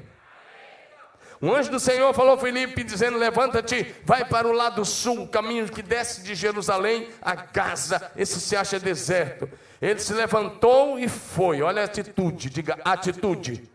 [1.41, 5.27] Um anjo do Senhor falou a Felipe, dizendo: Levanta-te, vai para o lado sul, o
[5.27, 8.11] caminho que desce de Jerusalém a Gaza.
[8.15, 9.49] Esse se acha deserto.
[9.81, 11.61] Ele se levantou e foi.
[11.63, 13.69] Olha a atitude, diga atitude.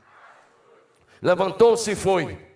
[1.21, 2.50] Levantou-se e foi.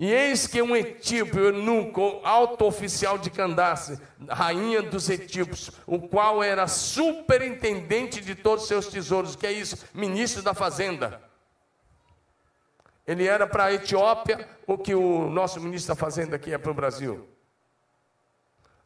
[0.00, 6.42] E eis que um etíope, eunuco, alto oficial de Candace, rainha dos etíopes, o qual
[6.42, 9.84] era superintendente de todos os seus tesouros, que é isso?
[9.92, 11.20] Ministro da fazenda.
[13.06, 16.70] Ele era para a Etiópia o que o nosso ministro da fazenda aqui é para
[16.70, 17.28] o Brasil.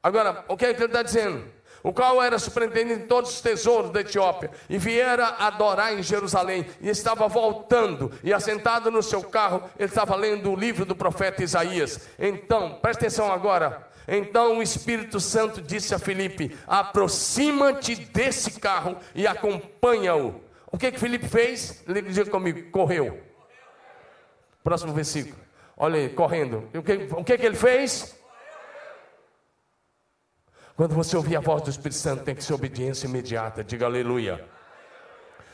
[0.03, 1.49] Agora, o que, é que ele está dizendo?
[1.85, 6.67] O qual era superintendente de todos os tesouros da Etiópia, e viera adorar em Jerusalém,
[6.81, 11.45] e estava voltando, e assentado no seu carro, ele estava lendo o livro do profeta
[11.45, 12.09] Isaías.
[12.19, 13.87] Então, presta atenção agora.
[14.09, 20.43] Então o Espírito Santo disse a Filipe: aproxima-te desse carro e acompanha-o.
[20.71, 21.83] O que que Filipe fez?
[21.87, 23.19] Diga comigo: correu.
[24.63, 25.37] Próximo versículo.
[25.77, 26.69] Olha aí, correndo.
[26.75, 28.15] O que, o que, que ele fez?
[30.77, 33.63] Quando você ouvir a voz do Espírito Santo, tem que ser obediência imediata.
[33.63, 34.45] Diga aleluia.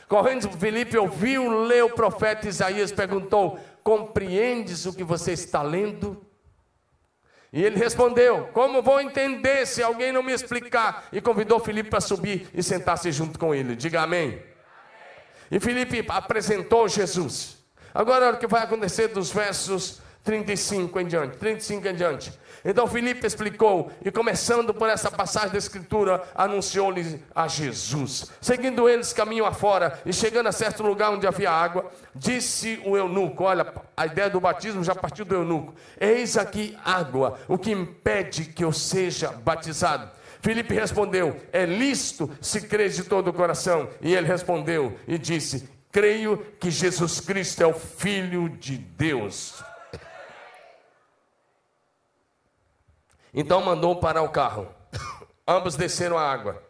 [0.07, 6.25] Correndo, Felipe ouviu, leu o profeta Isaías, perguntou: Compreendes o que você está lendo?
[7.53, 11.07] E ele respondeu: Como vou entender se alguém não me explicar?
[11.13, 13.75] E convidou Felipe para subir e sentar-se junto com ele.
[13.75, 14.41] Diga amém.
[15.51, 17.57] E Felipe apresentou Jesus.
[17.93, 21.37] Agora, olha o que vai acontecer dos versos 35 em diante.
[21.37, 22.41] 35 em diante.
[22.63, 28.31] Então Filipe explicou, e começando por essa passagem da Escritura, anunciou-lhes a Jesus.
[28.39, 33.43] Seguindo eles caminho afora, e chegando a certo lugar onde havia água, disse o eunuco:
[33.43, 35.73] Olha, a ideia do batismo já partiu do eunuco.
[35.99, 40.09] Eis aqui água, o que impede que eu seja batizado.
[40.41, 43.89] Filipe respondeu: É lícito se crês de todo o coração.
[44.01, 49.63] E ele respondeu e disse: Creio que Jesus Cristo é o Filho de Deus.
[53.33, 54.67] Então mandou parar o carro.
[55.47, 56.61] Ambos desceram a água.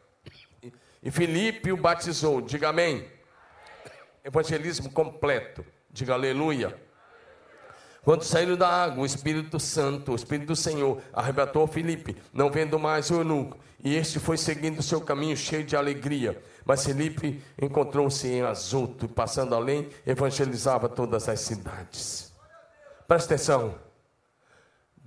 [1.02, 2.42] E Filipe o batizou.
[2.42, 3.08] Diga amém.
[4.24, 5.66] Evangelismo completo.
[5.90, 6.80] Diga aleluia.
[8.04, 12.80] Quando saíram da água, o Espírito Santo, o Espírito do Senhor, arrebatou Filipe, não vendo
[12.80, 13.60] mais o eunuco.
[13.84, 16.42] E este foi seguindo seu caminho cheio de alegria.
[16.66, 22.32] Mas Filipe encontrou-se em Azoto, passando além, evangelizava todas as cidades.
[23.08, 23.76] Presta atenção.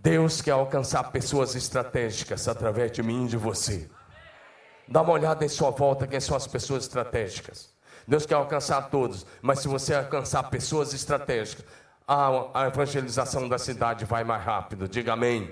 [0.05, 3.89] Deus quer alcançar pessoas estratégicas através de mim e de você.
[4.87, 7.71] Dá uma olhada em sua volta quem são as pessoas estratégicas.
[8.07, 11.65] Deus quer alcançar todos, mas se você alcançar pessoas estratégicas,
[12.07, 14.87] a, evangelização da cidade vai mais rápido.
[14.87, 15.51] Diga amém.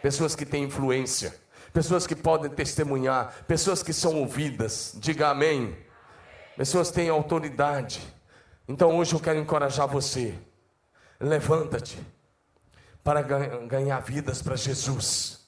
[0.00, 1.34] Pessoas que têm influência,
[1.72, 4.92] pessoas que podem testemunhar, pessoas que são ouvidas.
[4.94, 5.76] Diga amém.
[6.56, 8.00] Pessoas que têm autoridade.
[8.68, 10.38] Então hoje eu quero encorajar você.
[11.18, 11.98] Levanta-te
[13.02, 15.46] para ganhar vidas para Jesus.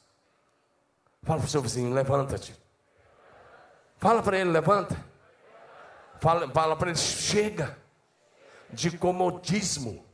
[1.23, 2.55] Fala para o seu vizinho, levanta-te.
[3.97, 4.97] Fala para ele, levanta.
[6.21, 7.79] Fala, fala para ele, chega
[8.71, 10.05] de comodismo.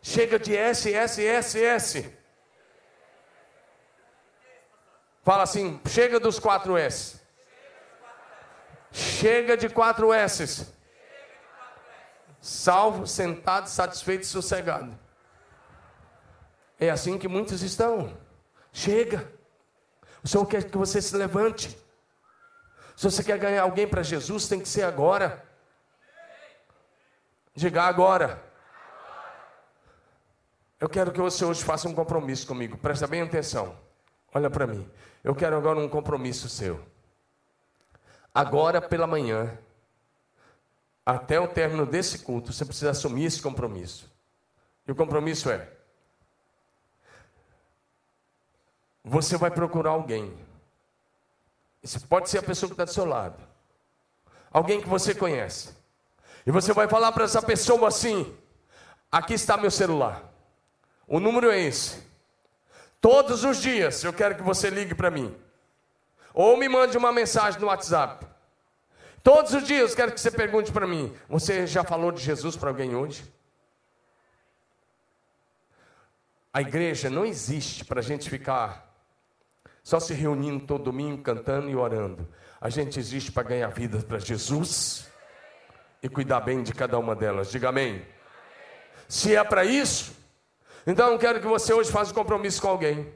[0.00, 2.18] Chega de S, S, S, S.
[5.22, 7.20] Fala assim, chega dos quatro S.
[8.90, 10.72] Chega de quatro S.
[12.40, 14.98] Salvo, sentado, satisfeito e sossegado.
[16.78, 18.16] É assim que muitos estão.
[18.72, 19.30] Chega.
[20.22, 21.76] O Senhor quer que você se levante.
[22.96, 25.44] Se você quer ganhar alguém para Jesus, tem que ser agora.
[27.54, 28.42] Diga agora.
[30.80, 32.78] Eu quero que você hoje faça um compromisso comigo.
[32.78, 33.76] Presta bem atenção.
[34.32, 34.88] Olha para mim.
[35.24, 36.80] Eu quero agora um compromisso seu.
[38.32, 39.58] Agora pela manhã,
[41.04, 44.12] até o término desse culto, você precisa assumir esse compromisso.
[44.86, 45.68] E o compromisso é:
[49.08, 50.36] você vai procurar alguém.
[51.82, 53.36] Isso pode ser a pessoa que está do seu lado.
[54.50, 55.70] Alguém que você conhece.
[56.46, 58.36] E você vai falar para essa pessoa assim:
[59.10, 60.22] aqui está meu celular.
[61.06, 62.06] O número é esse.
[63.00, 65.34] Todos os dias eu quero que você ligue para mim.
[66.34, 68.26] Ou me mande uma mensagem no WhatsApp.
[69.22, 72.56] Todos os dias eu quero que você pergunte para mim: Você já falou de Jesus
[72.56, 73.24] para alguém hoje?
[76.52, 78.87] A igreja não existe para a gente ficar
[79.82, 82.28] só se reunindo todo domingo, cantando e orando.
[82.60, 85.08] A gente existe para ganhar vidas para Jesus
[86.02, 87.50] e cuidar bem de cada uma delas.
[87.50, 88.04] Diga amém.
[89.08, 90.12] Se é para isso,
[90.86, 93.12] então eu quero que você hoje faça um compromisso com alguém.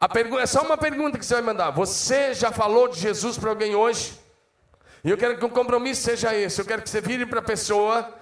[0.00, 1.70] A pergunta, é só uma pergunta que você vai mandar.
[1.70, 4.18] Você já falou de Jesus para alguém hoje?
[5.02, 6.60] E eu quero que o compromisso seja esse.
[6.60, 8.12] Eu quero que você vire para a pessoa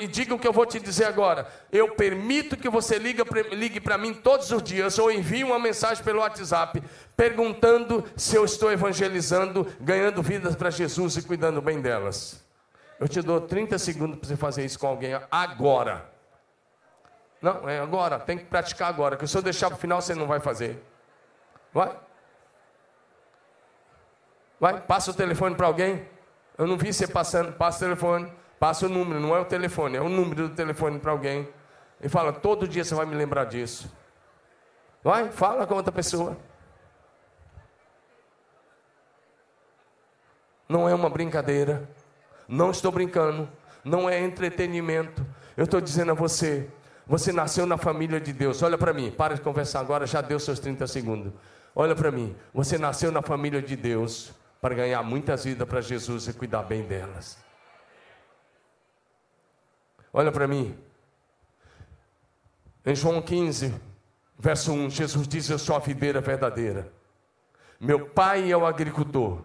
[0.00, 1.46] e diga o que eu vou te dizer agora.
[1.70, 6.20] Eu permito que você ligue para mim todos os dias ou envie uma mensagem pelo
[6.20, 6.82] WhatsApp
[7.16, 12.42] perguntando se eu estou evangelizando, ganhando vidas para Jesus e cuidando bem delas.
[12.98, 16.08] Eu te dou 30 segundos para você fazer isso com alguém agora.
[17.42, 20.14] Não, é agora, tem que praticar agora, que se eu deixar para o final você
[20.14, 20.82] não vai fazer.
[21.74, 21.94] Vai.
[24.58, 26.08] Vai, passa o telefone para alguém.
[26.56, 28.32] Eu não vi você passando, passa o telefone,
[28.64, 31.46] passa o número, não é o telefone, é o número do telefone para alguém.
[32.00, 33.94] E fala, todo dia você vai me lembrar disso.
[35.02, 36.34] Vai, fala com outra pessoa.
[40.66, 41.86] Não é uma brincadeira.
[42.48, 43.46] Não estou brincando.
[43.84, 45.22] Não é entretenimento.
[45.58, 46.66] Eu estou dizendo a você:
[47.06, 48.62] você nasceu na família de Deus.
[48.62, 51.34] Olha para mim, para de conversar agora, já deu seus 30 segundos.
[51.76, 56.28] Olha para mim, você nasceu na família de Deus para ganhar muitas vidas para Jesus
[56.28, 57.44] e cuidar bem delas.
[60.16, 60.78] Olha para mim.
[62.86, 63.74] Em João 15,
[64.38, 66.92] verso 1, Jesus diz: Eu sou a videira verdadeira.
[67.80, 69.42] Meu pai é o agricultor.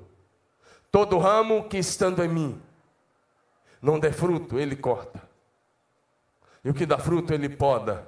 [0.92, 2.62] Todo ramo que estando em mim
[3.82, 5.22] não der fruto, ele corta.
[6.64, 8.08] E o que dá fruto, ele poda,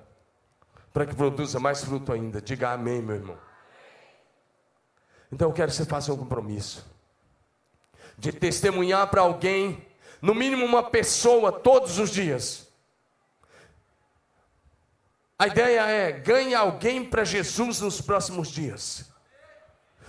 [0.94, 2.42] para que produza mais fruto ainda.
[2.42, 3.38] Diga amém, meu irmão.
[5.32, 6.86] Então eu quero que você faça um compromisso
[8.18, 9.84] de testemunhar para alguém,
[10.22, 12.68] no mínimo uma pessoa, todos os dias.
[15.38, 19.11] A ideia é ganhe alguém para Jesus nos próximos dias.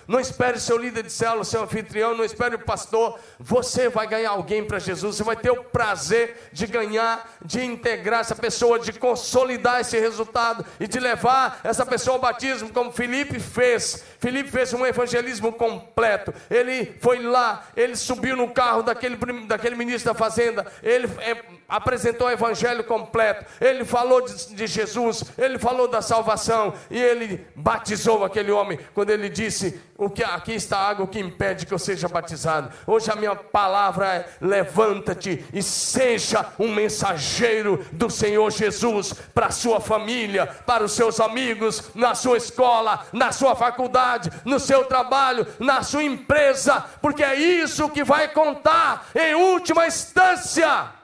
[0.06, 3.18] Não espere seu líder de célula, seu anfitrião, não espere o pastor.
[3.38, 5.16] Você vai ganhar alguém para Jesus.
[5.16, 10.64] Você vai ter o prazer de ganhar, de integrar essa pessoa, de consolidar esse resultado
[10.80, 14.04] e de levar essa pessoa ao batismo, como Felipe fez.
[14.18, 16.32] Felipe fez um evangelismo completo.
[16.50, 21.36] Ele foi lá, ele subiu no carro daquele, daquele ministro da fazenda, ele é,
[21.72, 23.46] apresentou o evangelho completo.
[23.58, 29.08] Ele falou de, de Jesus, ele falou da salvação e ele batizou aquele homem quando
[29.08, 32.70] ele disse o que aqui está a água que impede que eu seja batizado.
[32.86, 39.50] Hoje a minha palavra é: levanta-te e seja um mensageiro do Senhor Jesus para a
[39.50, 45.46] sua família, para os seus amigos, na sua escola, na sua faculdade, no seu trabalho,
[45.58, 51.00] na sua empresa, porque é isso que vai contar em última instância.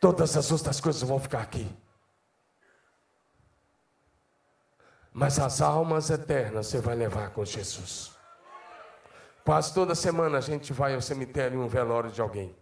[0.00, 1.70] Todas as outras coisas vão ficar aqui.
[5.12, 8.12] Mas as almas eternas você vai levar com Jesus.
[9.44, 12.54] Quase toda semana a gente vai ao cemitério em um velório de alguém.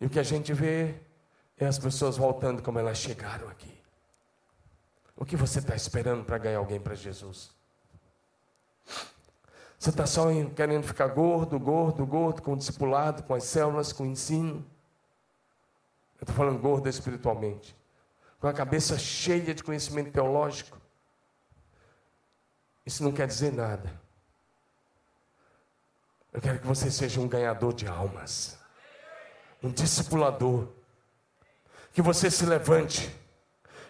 [0.00, 0.94] E o que a gente vê
[1.58, 3.78] é as pessoas voltando como elas chegaram aqui.
[5.14, 7.50] O que você está esperando para ganhar alguém para Jesus?
[9.80, 14.02] Você está só querendo ficar gordo, gordo, gordo, com o discipulado, com as células, com
[14.02, 14.64] o ensino?
[16.20, 17.74] Eu estou falando gordo espiritualmente
[18.38, 20.78] com a cabeça cheia de conhecimento teológico.
[22.84, 23.90] Isso não quer dizer nada.
[26.30, 28.58] Eu quero que você seja um ganhador de almas,
[29.62, 30.68] um discipulador,
[31.94, 33.10] que você se levante,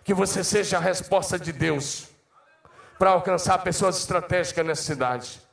[0.05, 2.09] que você seja a resposta de Deus
[2.97, 5.50] para alcançar pessoas estratégicas nessa cidade.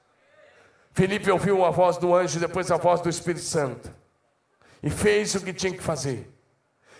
[0.97, 3.93] Felipe ouviu a voz do anjo, depois a voz do Espírito Santo,
[4.81, 6.27] e fez o que tinha que fazer.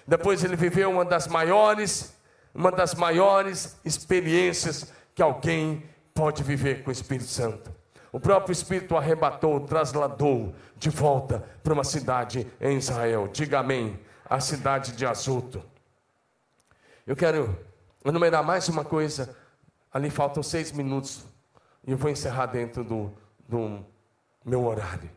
[0.07, 2.15] Depois ele viveu uma das maiores,
[2.53, 5.83] uma das maiores experiências que alguém
[6.13, 7.73] pode viver com o Espírito Santo.
[8.11, 13.27] O próprio Espírito arrebatou, trasladou de volta para uma cidade em Israel.
[13.27, 13.99] Diga amém.
[14.29, 15.63] A cidade de Azoto.
[17.07, 17.57] Eu quero
[18.05, 19.35] enumerar mais uma coisa.
[19.91, 21.25] Ali faltam seis minutos.
[21.83, 23.11] E eu vou encerrar dentro do,
[23.47, 23.85] do
[24.43, 25.09] meu horário.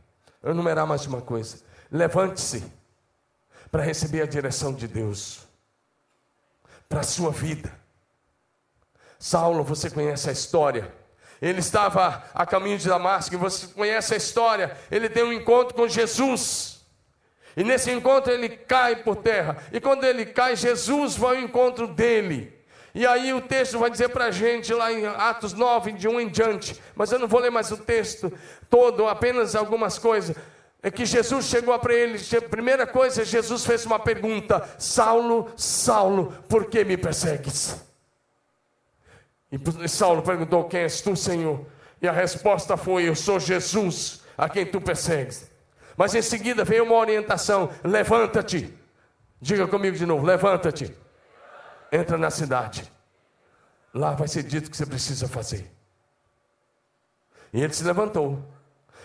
[0.43, 1.59] Eu enumerar mais uma coisa.
[1.91, 2.64] Levante-se
[3.70, 5.47] para receber a direção de Deus
[6.89, 7.72] para a sua vida.
[9.18, 10.93] Saulo, você conhece a história.
[11.41, 14.76] Ele estava a caminho de Damasco, e você conhece a história.
[14.91, 16.85] Ele tem um encontro com Jesus.
[17.57, 19.57] E nesse encontro ele cai por terra.
[19.72, 22.59] E quando ele cai, Jesus vai ao encontro dele.
[22.95, 26.20] E aí o texto vai dizer para a gente lá em Atos 9, de um
[26.20, 26.80] em diante.
[26.95, 28.32] Mas eu não vou ler mais o texto
[28.68, 30.36] todo, apenas algumas coisas
[30.82, 32.18] é que Jesus chegou para ele,
[32.49, 37.76] primeira coisa, Jesus fez uma pergunta: Saulo, Saulo, por que me persegues?
[39.51, 41.66] E Saulo perguntou: Quem és tu, Senhor?
[42.01, 45.51] E a resposta foi: Eu sou Jesus, a quem tu persegues.
[45.97, 48.74] Mas em seguida veio uma orientação: Levanta-te.
[49.38, 50.95] Diga comigo de novo: Levanta-te.
[51.93, 52.91] Entra na cidade.
[53.93, 55.70] Lá vai ser dito o que você precisa fazer.
[57.53, 58.43] E ele se levantou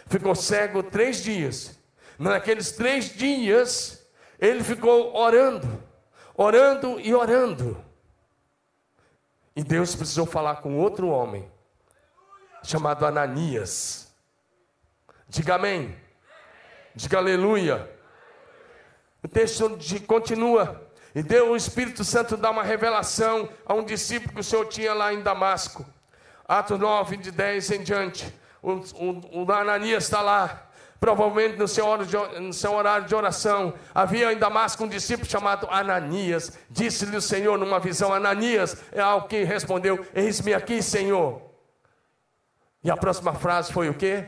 [0.07, 1.79] ficou cego três dias.
[2.17, 4.07] Naqueles três dias,
[4.39, 5.83] ele ficou orando,
[6.35, 7.83] orando e orando.
[9.55, 11.49] E Deus precisou falar com outro homem,
[12.63, 14.13] chamado Ananias.
[15.27, 15.95] Diga amém.
[16.93, 17.89] Diga aleluia.
[19.23, 19.77] O texto
[20.07, 20.84] continua.
[21.15, 24.93] E deu o Espírito Santo dar uma revelação a um discípulo que o Senhor tinha
[24.93, 25.85] lá em Damasco.
[26.45, 28.35] Atos 9, de 10 em diante.
[28.61, 30.63] O, o, o Ananias está lá.
[30.99, 33.73] Provavelmente no seu, de, no seu, horário de oração.
[33.93, 36.51] Havia em Damasco um discípulo chamado Ananias.
[36.69, 41.41] Disse-lhe o Senhor numa visão: Ananias é algo que respondeu: Eis-me aqui, Senhor.
[42.83, 44.25] E a próxima frase foi o quê?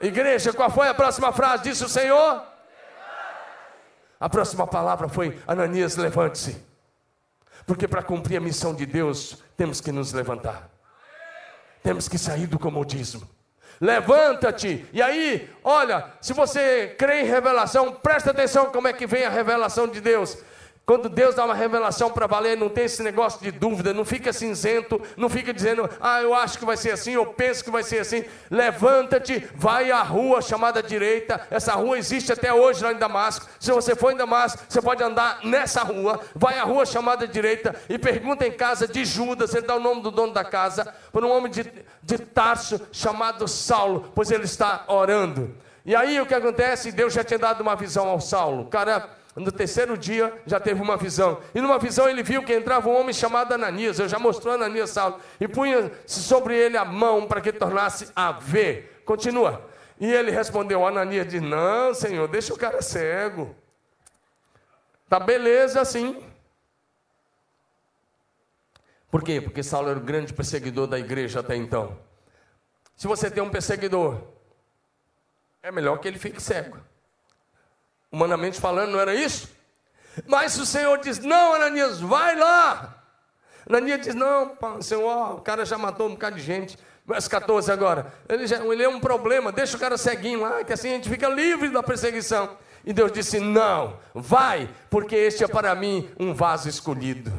[0.00, 1.64] Igreja, qual foi a próxima frase?
[1.64, 2.47] Disse o Senhor?
[4.20, 6.56] A próxima palavra foi: Ananias, levante-se.
[7.66, 10.70] Porque para cumprir a missão de Deus, temos que nos levantar.
[11.82, 13.28] Temos que sair do comodismo.
[13.80, 14.86] Levanta-te.
[14.92, 19.30] E aí, olha, se você crê em revelação, presta atenção como é que vem a
[19.30, 20.38] revelação de Deus.
[20.88, 24.32] Quando Deus dá uma revelação para valer, não tem esse negócio de dúvida, não fica
[24.32, 27.82] cinzento, não fica dizendo, ah, eu acho que vai ser assim, eu penso que vai
[27.82, 28.24] ser assim.
[28.50, 31.46] Levanta-te, vai à rua chamada direita.
[31.50, 33.46] Essa rua existe até hoje lá em Damasco.
[33.60, 36.22] Se você for em Damasco, você pode andar nessa rua.
[36.34, 40.00] Vai à rua chamada direita e pergunta em casa de Judas, ele dá o nome
[40.00, 41.70] do dono da casa, por um homem de,
[42.02, 45.54] de Tarso chamado Saulo, pois ele está orando.
[45.84, 46.92] E aí o que acontece?
[46.92, 48.64] Deus já tinha dado uma visão ao Saulo.
[48.70, 51.40] Cara no terceiro dia já teve uma visão.
[51.54, 53.98] E numa visão ele viu que entrava um homem chamado Ananias.
[53.98, 55.20] Eu já mostrou Ananias Saulo.
[55.40, 59.02] E punha-se sobre ele a mão para que tornasse a ver.
[59.04, 59.64] Continua.
[60.00, 63.54] E ele respondeu: Ananias disse: Não, Senhor, deixa o cara cego.
[65.08, 66.22] Tá beleza assim.
[69.10, 69.40] Por quê?
[69.40, 71.98] Porque Saulo era o grande perseguidor da igreja até então.
[72.94, 74.20] Se você tem um perseguidor,
[75.62, 76.78] é melhor que ele fique cego.
[78.10, 79.48] Humanamente falando, não era isso?
[80.26, 83.02] Mas o Senhor diz: Não, Ananias, vai lá.
[83.68, 86.78] Ananias diz: Não, Senhor, o cara já matou um bocado de gente.
[87.06, 88.12] Verso 14 agora.
[88.28, 91.08] Ele, já, ele é um problema, deixa o cara ceguinho lá, que assim a gente
[91.08, 92.56] fica livre da perseguição.
[92.84, 97.30] E Deus disse: Não, vai, porque este é para mim um vaso escolhido.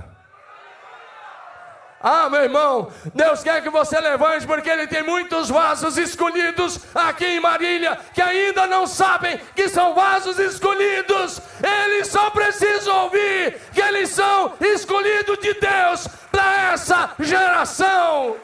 [2.02, 7.26] Ah, meu irmão, Deus quer que você levante, porque Ele tem muitos vasos escolhidos aqui
[7.26, 11.42] em Marília que ainda não sabem que são vasos escolhidos.
[11.62, 18.38] Eles só precisam ouvir que eles são escolhidos de Deus para essa geração.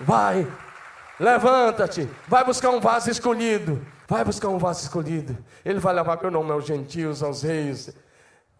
[0.00, 0.46] Vai,
[1.20, 3.86] levanta-te, vai buscar um vaso escolhido.
[4.06, 5.36] Vai buscar um vaso escolhido.
[5.64, 7.94] Ele vai levar meu nome aos gentios, aos reis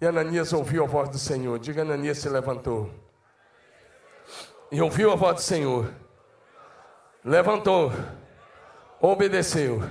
[0.00, 1.58] e Ananias ouviu a voz do Senhor.
[1.58, 2.90] Diga, Ananias se levantou.
[4.70, 5.92] E ouviu a voz do Senhor.
[7.24, 7.92] Levantou.
[9.00, 9.82] Obedeceu.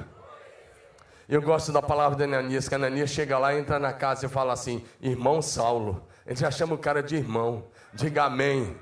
[1.28, 4.54] Eu gosto da palavra de Ananias, que Ananias chega lá, entra na casa e fala
[4.54, 6.06] assim: Irmão Saulo.
[6.26, 7.66] Ele já chama o cara de irmão.
[7.94, 8.78] Diga amém.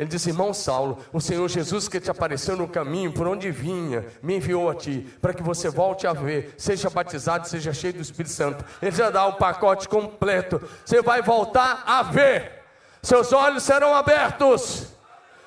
[0.00, 4.06] Ele disse: Irmão Saulo, o Senhor Jesus que te apareceu no caminho, por onde vinha,
[4.22, 8.00] me enviou a ti, para que você volte a ver, seja batizado, seja cheio do
[8.00, 8.64] Espírito Santo.
[8.80, 10.58] Ele já dá o pacote completo.
[10.86, 12.62] Você vai voltar a ver,
[13.02, 14.86] seus olhos serão abertos,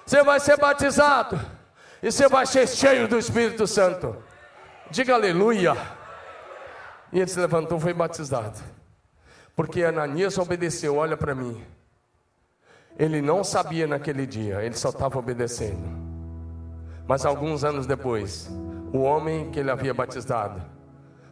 [0.05, 1.41] você vai ser batizado,
[2.03, 4.15] e você vai ser cheio do Espírito Santo.
[4.91, 5.75] Diga aleluia.
[7.11, 8.59] E ele se levantou e foi batizado.
[9.55, 11.59] Porque Ananias obedeceu, olha para mim.
[12.97, 15.83] Ele não sabia naquele dia, ele só estava obedecendo.
[17.07, 18.49] Mas alguns anos depois,
[18.93, 20.61] o homem que ele havia batizado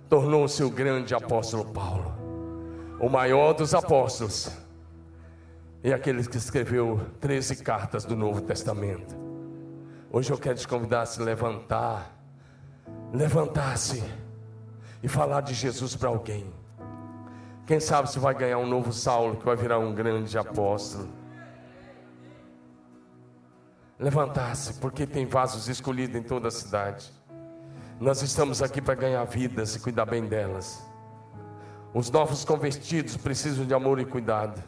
[0.09, 2.13] tornou-se o grande apóstolo Paulo,
[2.99, 4.51] o maior dos apóstolos,
[5.83, 9.15] e aquele que escreveu 13 cartas do Novo Testamento.
[10.11, 12.17] Hoje eu quero te convidar a se levantar,
[13.13, 14.03] levantar-se
[15.01, 16.45] e falar de Jesus para alguém.
[17.65, 21.20] Quem sabe você vai ganhar um novo Saulo que vai virar um grande apóstolo
[24.01, 27.13] levantar-se, porque tem vasos escolhidos em toda a cidade.
[27.99, 30.83] Nós estamos aqui para ganhar vidas e cuidar bem delas.
[31.93, 34.61] Os novos convertidos precisam de amor e cuidado.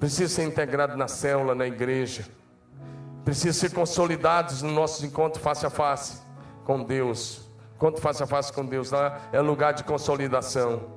[0.00, 2.26] Precisam ser integrados na célula, na igreja.
[3.24, 6.20] Precisam ser consolidados no nosso encontro face a face
[6.64, 7.48] com Deus.
[7.76, 10.90] Encontro face a face com Deus lá é lugar de consolidação.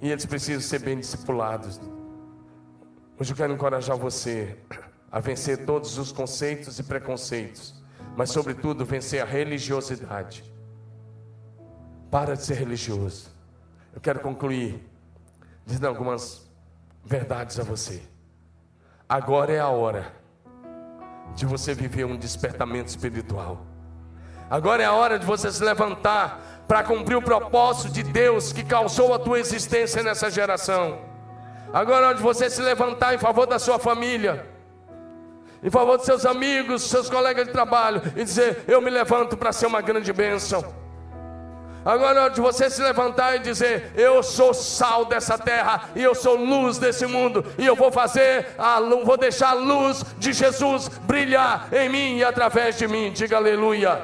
[0.00, 1.80] E eles precisam ser bem discipulados.
[3.18, 4.56] Hoje eu quero encorajar você
[5.10, 7.74] a vencer todos os conceitos e preconceitos,
[8.16, 10.44] mas, sobretudo, vencer a religiosidade.
[12.10, 13.30] Para de ser religioso.
[13.94, 14.86] Eu quero concluir
[15.64, 16.48] dizendo algumas
[17.04, 18.02] verdades a você.
[19.08, 20.12] Agora é a hora
[21.34, 23.66] de você viver um despertamento espiritual.
[24.50, 28.64] Agora é a hora de você se levantar para cumprir o propósito de Deus que
[28.64, 30.98] causou a tua existência nessa geração.
[31.72, 34.57] Agora é hora de você se levantar em favor da sua família
[35.62, 39.52] em favor dos seus amigos, seus colegas de trabalho e dizer: Eu me levanto para
[39.52, 40.64] ser uma grande bênção.
[41.84, 46.02] Agora é hora de você se levantar e dizer: Eu sou sal dessa terra e
[46.02, 50.32] eu sou luz desse mundo e eu vou fazer, a, vou deixar a luz de
[50.32, 53.10] Jesus brilhar em mim e através de mim.
[53.12, 54.00] Diga aleluia.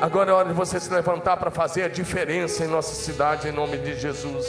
[0.00, 3.52] Agora é hora de você se levantar para fazer a diferença em nossa cidade, em
[3.52, 4.46] nome de Jesus.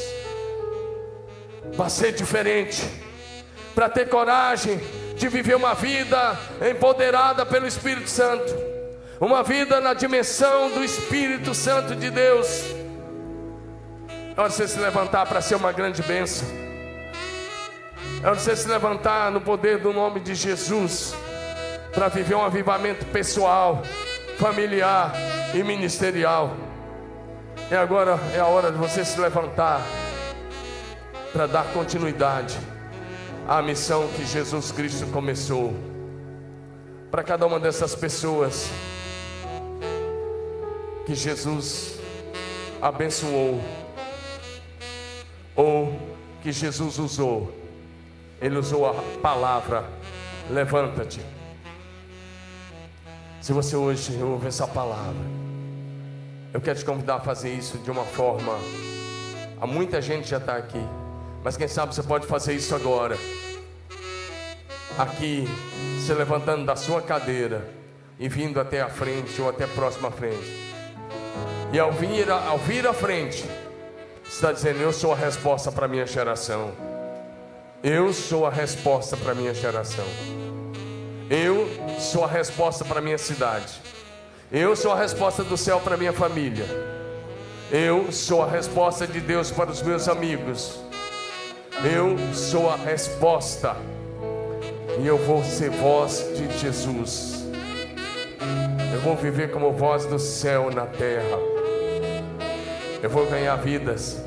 [1.76, 2.84] Para ser diferente,
[3.74, 4.82] para ter coragem
[5.18, 6.38] de viver uma vida
[6.72, 8.68] empoderada pelo Espírito Santo
[9.20, 12.64] uma vida na dimensão do Espírito Santo de Deus.
[14.36, 16.48] É hora de você se levantar para ser uma grande bênção.
[18.22, 21.16] É hora de você se levantar no poder do nome de Jesus,
[21.94, 23.82] para viver um avivamento pessoal,
[24.38, 25.14] familiar
[25.54, 26.56] e ministerial.
[27.72, 29.82] E agora é a hora de você se levantar
[31.34, 32.56] para dar continuidade
[33.48, 35.74] à missão que Jesus Cristo começou.
[37.10, 38.70] Para cada uma dessas pessoas
[41.06, 41.98] que Jesus
[42.82, 43.62] abençoou,
[45.56, 45.98] ou
[46.44, 47.54] que Jesus usou.
[48.42, 49.86] Ele usou a palavra:
[50.50, 51.22] levanta-te.
[53.42, 55.24] Se você hoje ouve essa palavra,
[56.54, 58.54] eu quero te convidar a fazer isso de uma forma.
[59.62, 60.86] Há muita gente já está aqui,
[61.48, 63.18] mas quem sabe você pode fazer isso agora.
[64.98, 65.48] Aqui,
[66.06, 67.66] se levantando da sua cadeira
[68.20, 70.76] e vindo até a frente ou até a próxima frente.
[71.72, 73.46] E ao vir, ao vir à frente,
[74.28, 76.74] está dizendo: Eu sou a resposta para a minha geração.
[77.82, 80.06] Eu sou a resposta para a minha geração.
[81.30, 81.66] Eu
[81.98, 83.72] sou a resposta para a minha cidade.
[84.52, 86.66] Eu sou a resposta do céu para a minha família.
[87.72, 90.87] Eu sou a resposta de Deus para os meus amigos.
[91.84, 93.76] Eu sou a resposta.
[95.00, 97.46] E eu vou ser voz de Jesus.
[98.94, 101.38] Eu vou viver como voz do céu na terra.
[103.02, 104.20] Eu vou ganhar vidas.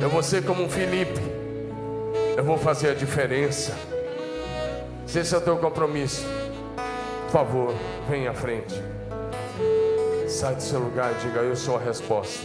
[0.00, 1.20] Eu vou ser como um Felipe.
[2.36, 3.72] Eu vou fazer a diferença.
[5.06, 6.26] Se esse é o teu compromisso,
[7.26, 7.74] por favor,
[8.08, 8.74] venha à frente.
[10.26, 12.44] Sai do seu lugar e diga: Eu sou a resposta.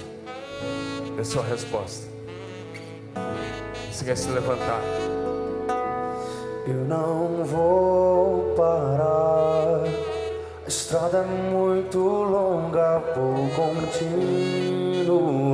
[1.17, 2.16] Eu sou a resposta.
[3.97, 4.79] Você quer se levantar?
[6.67, 9.81] Eu não vou parar.
[10.63, 13.49] A estrada é muito longa, vou
[14.75, 15.49] continuar.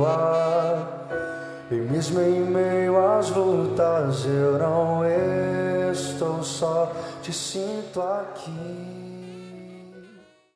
[1.70, 5.00] E mesmo em meio às lutas, eu não
[5.90, 6.92] estou só,
[7.22, 8.93] te sinto aqui.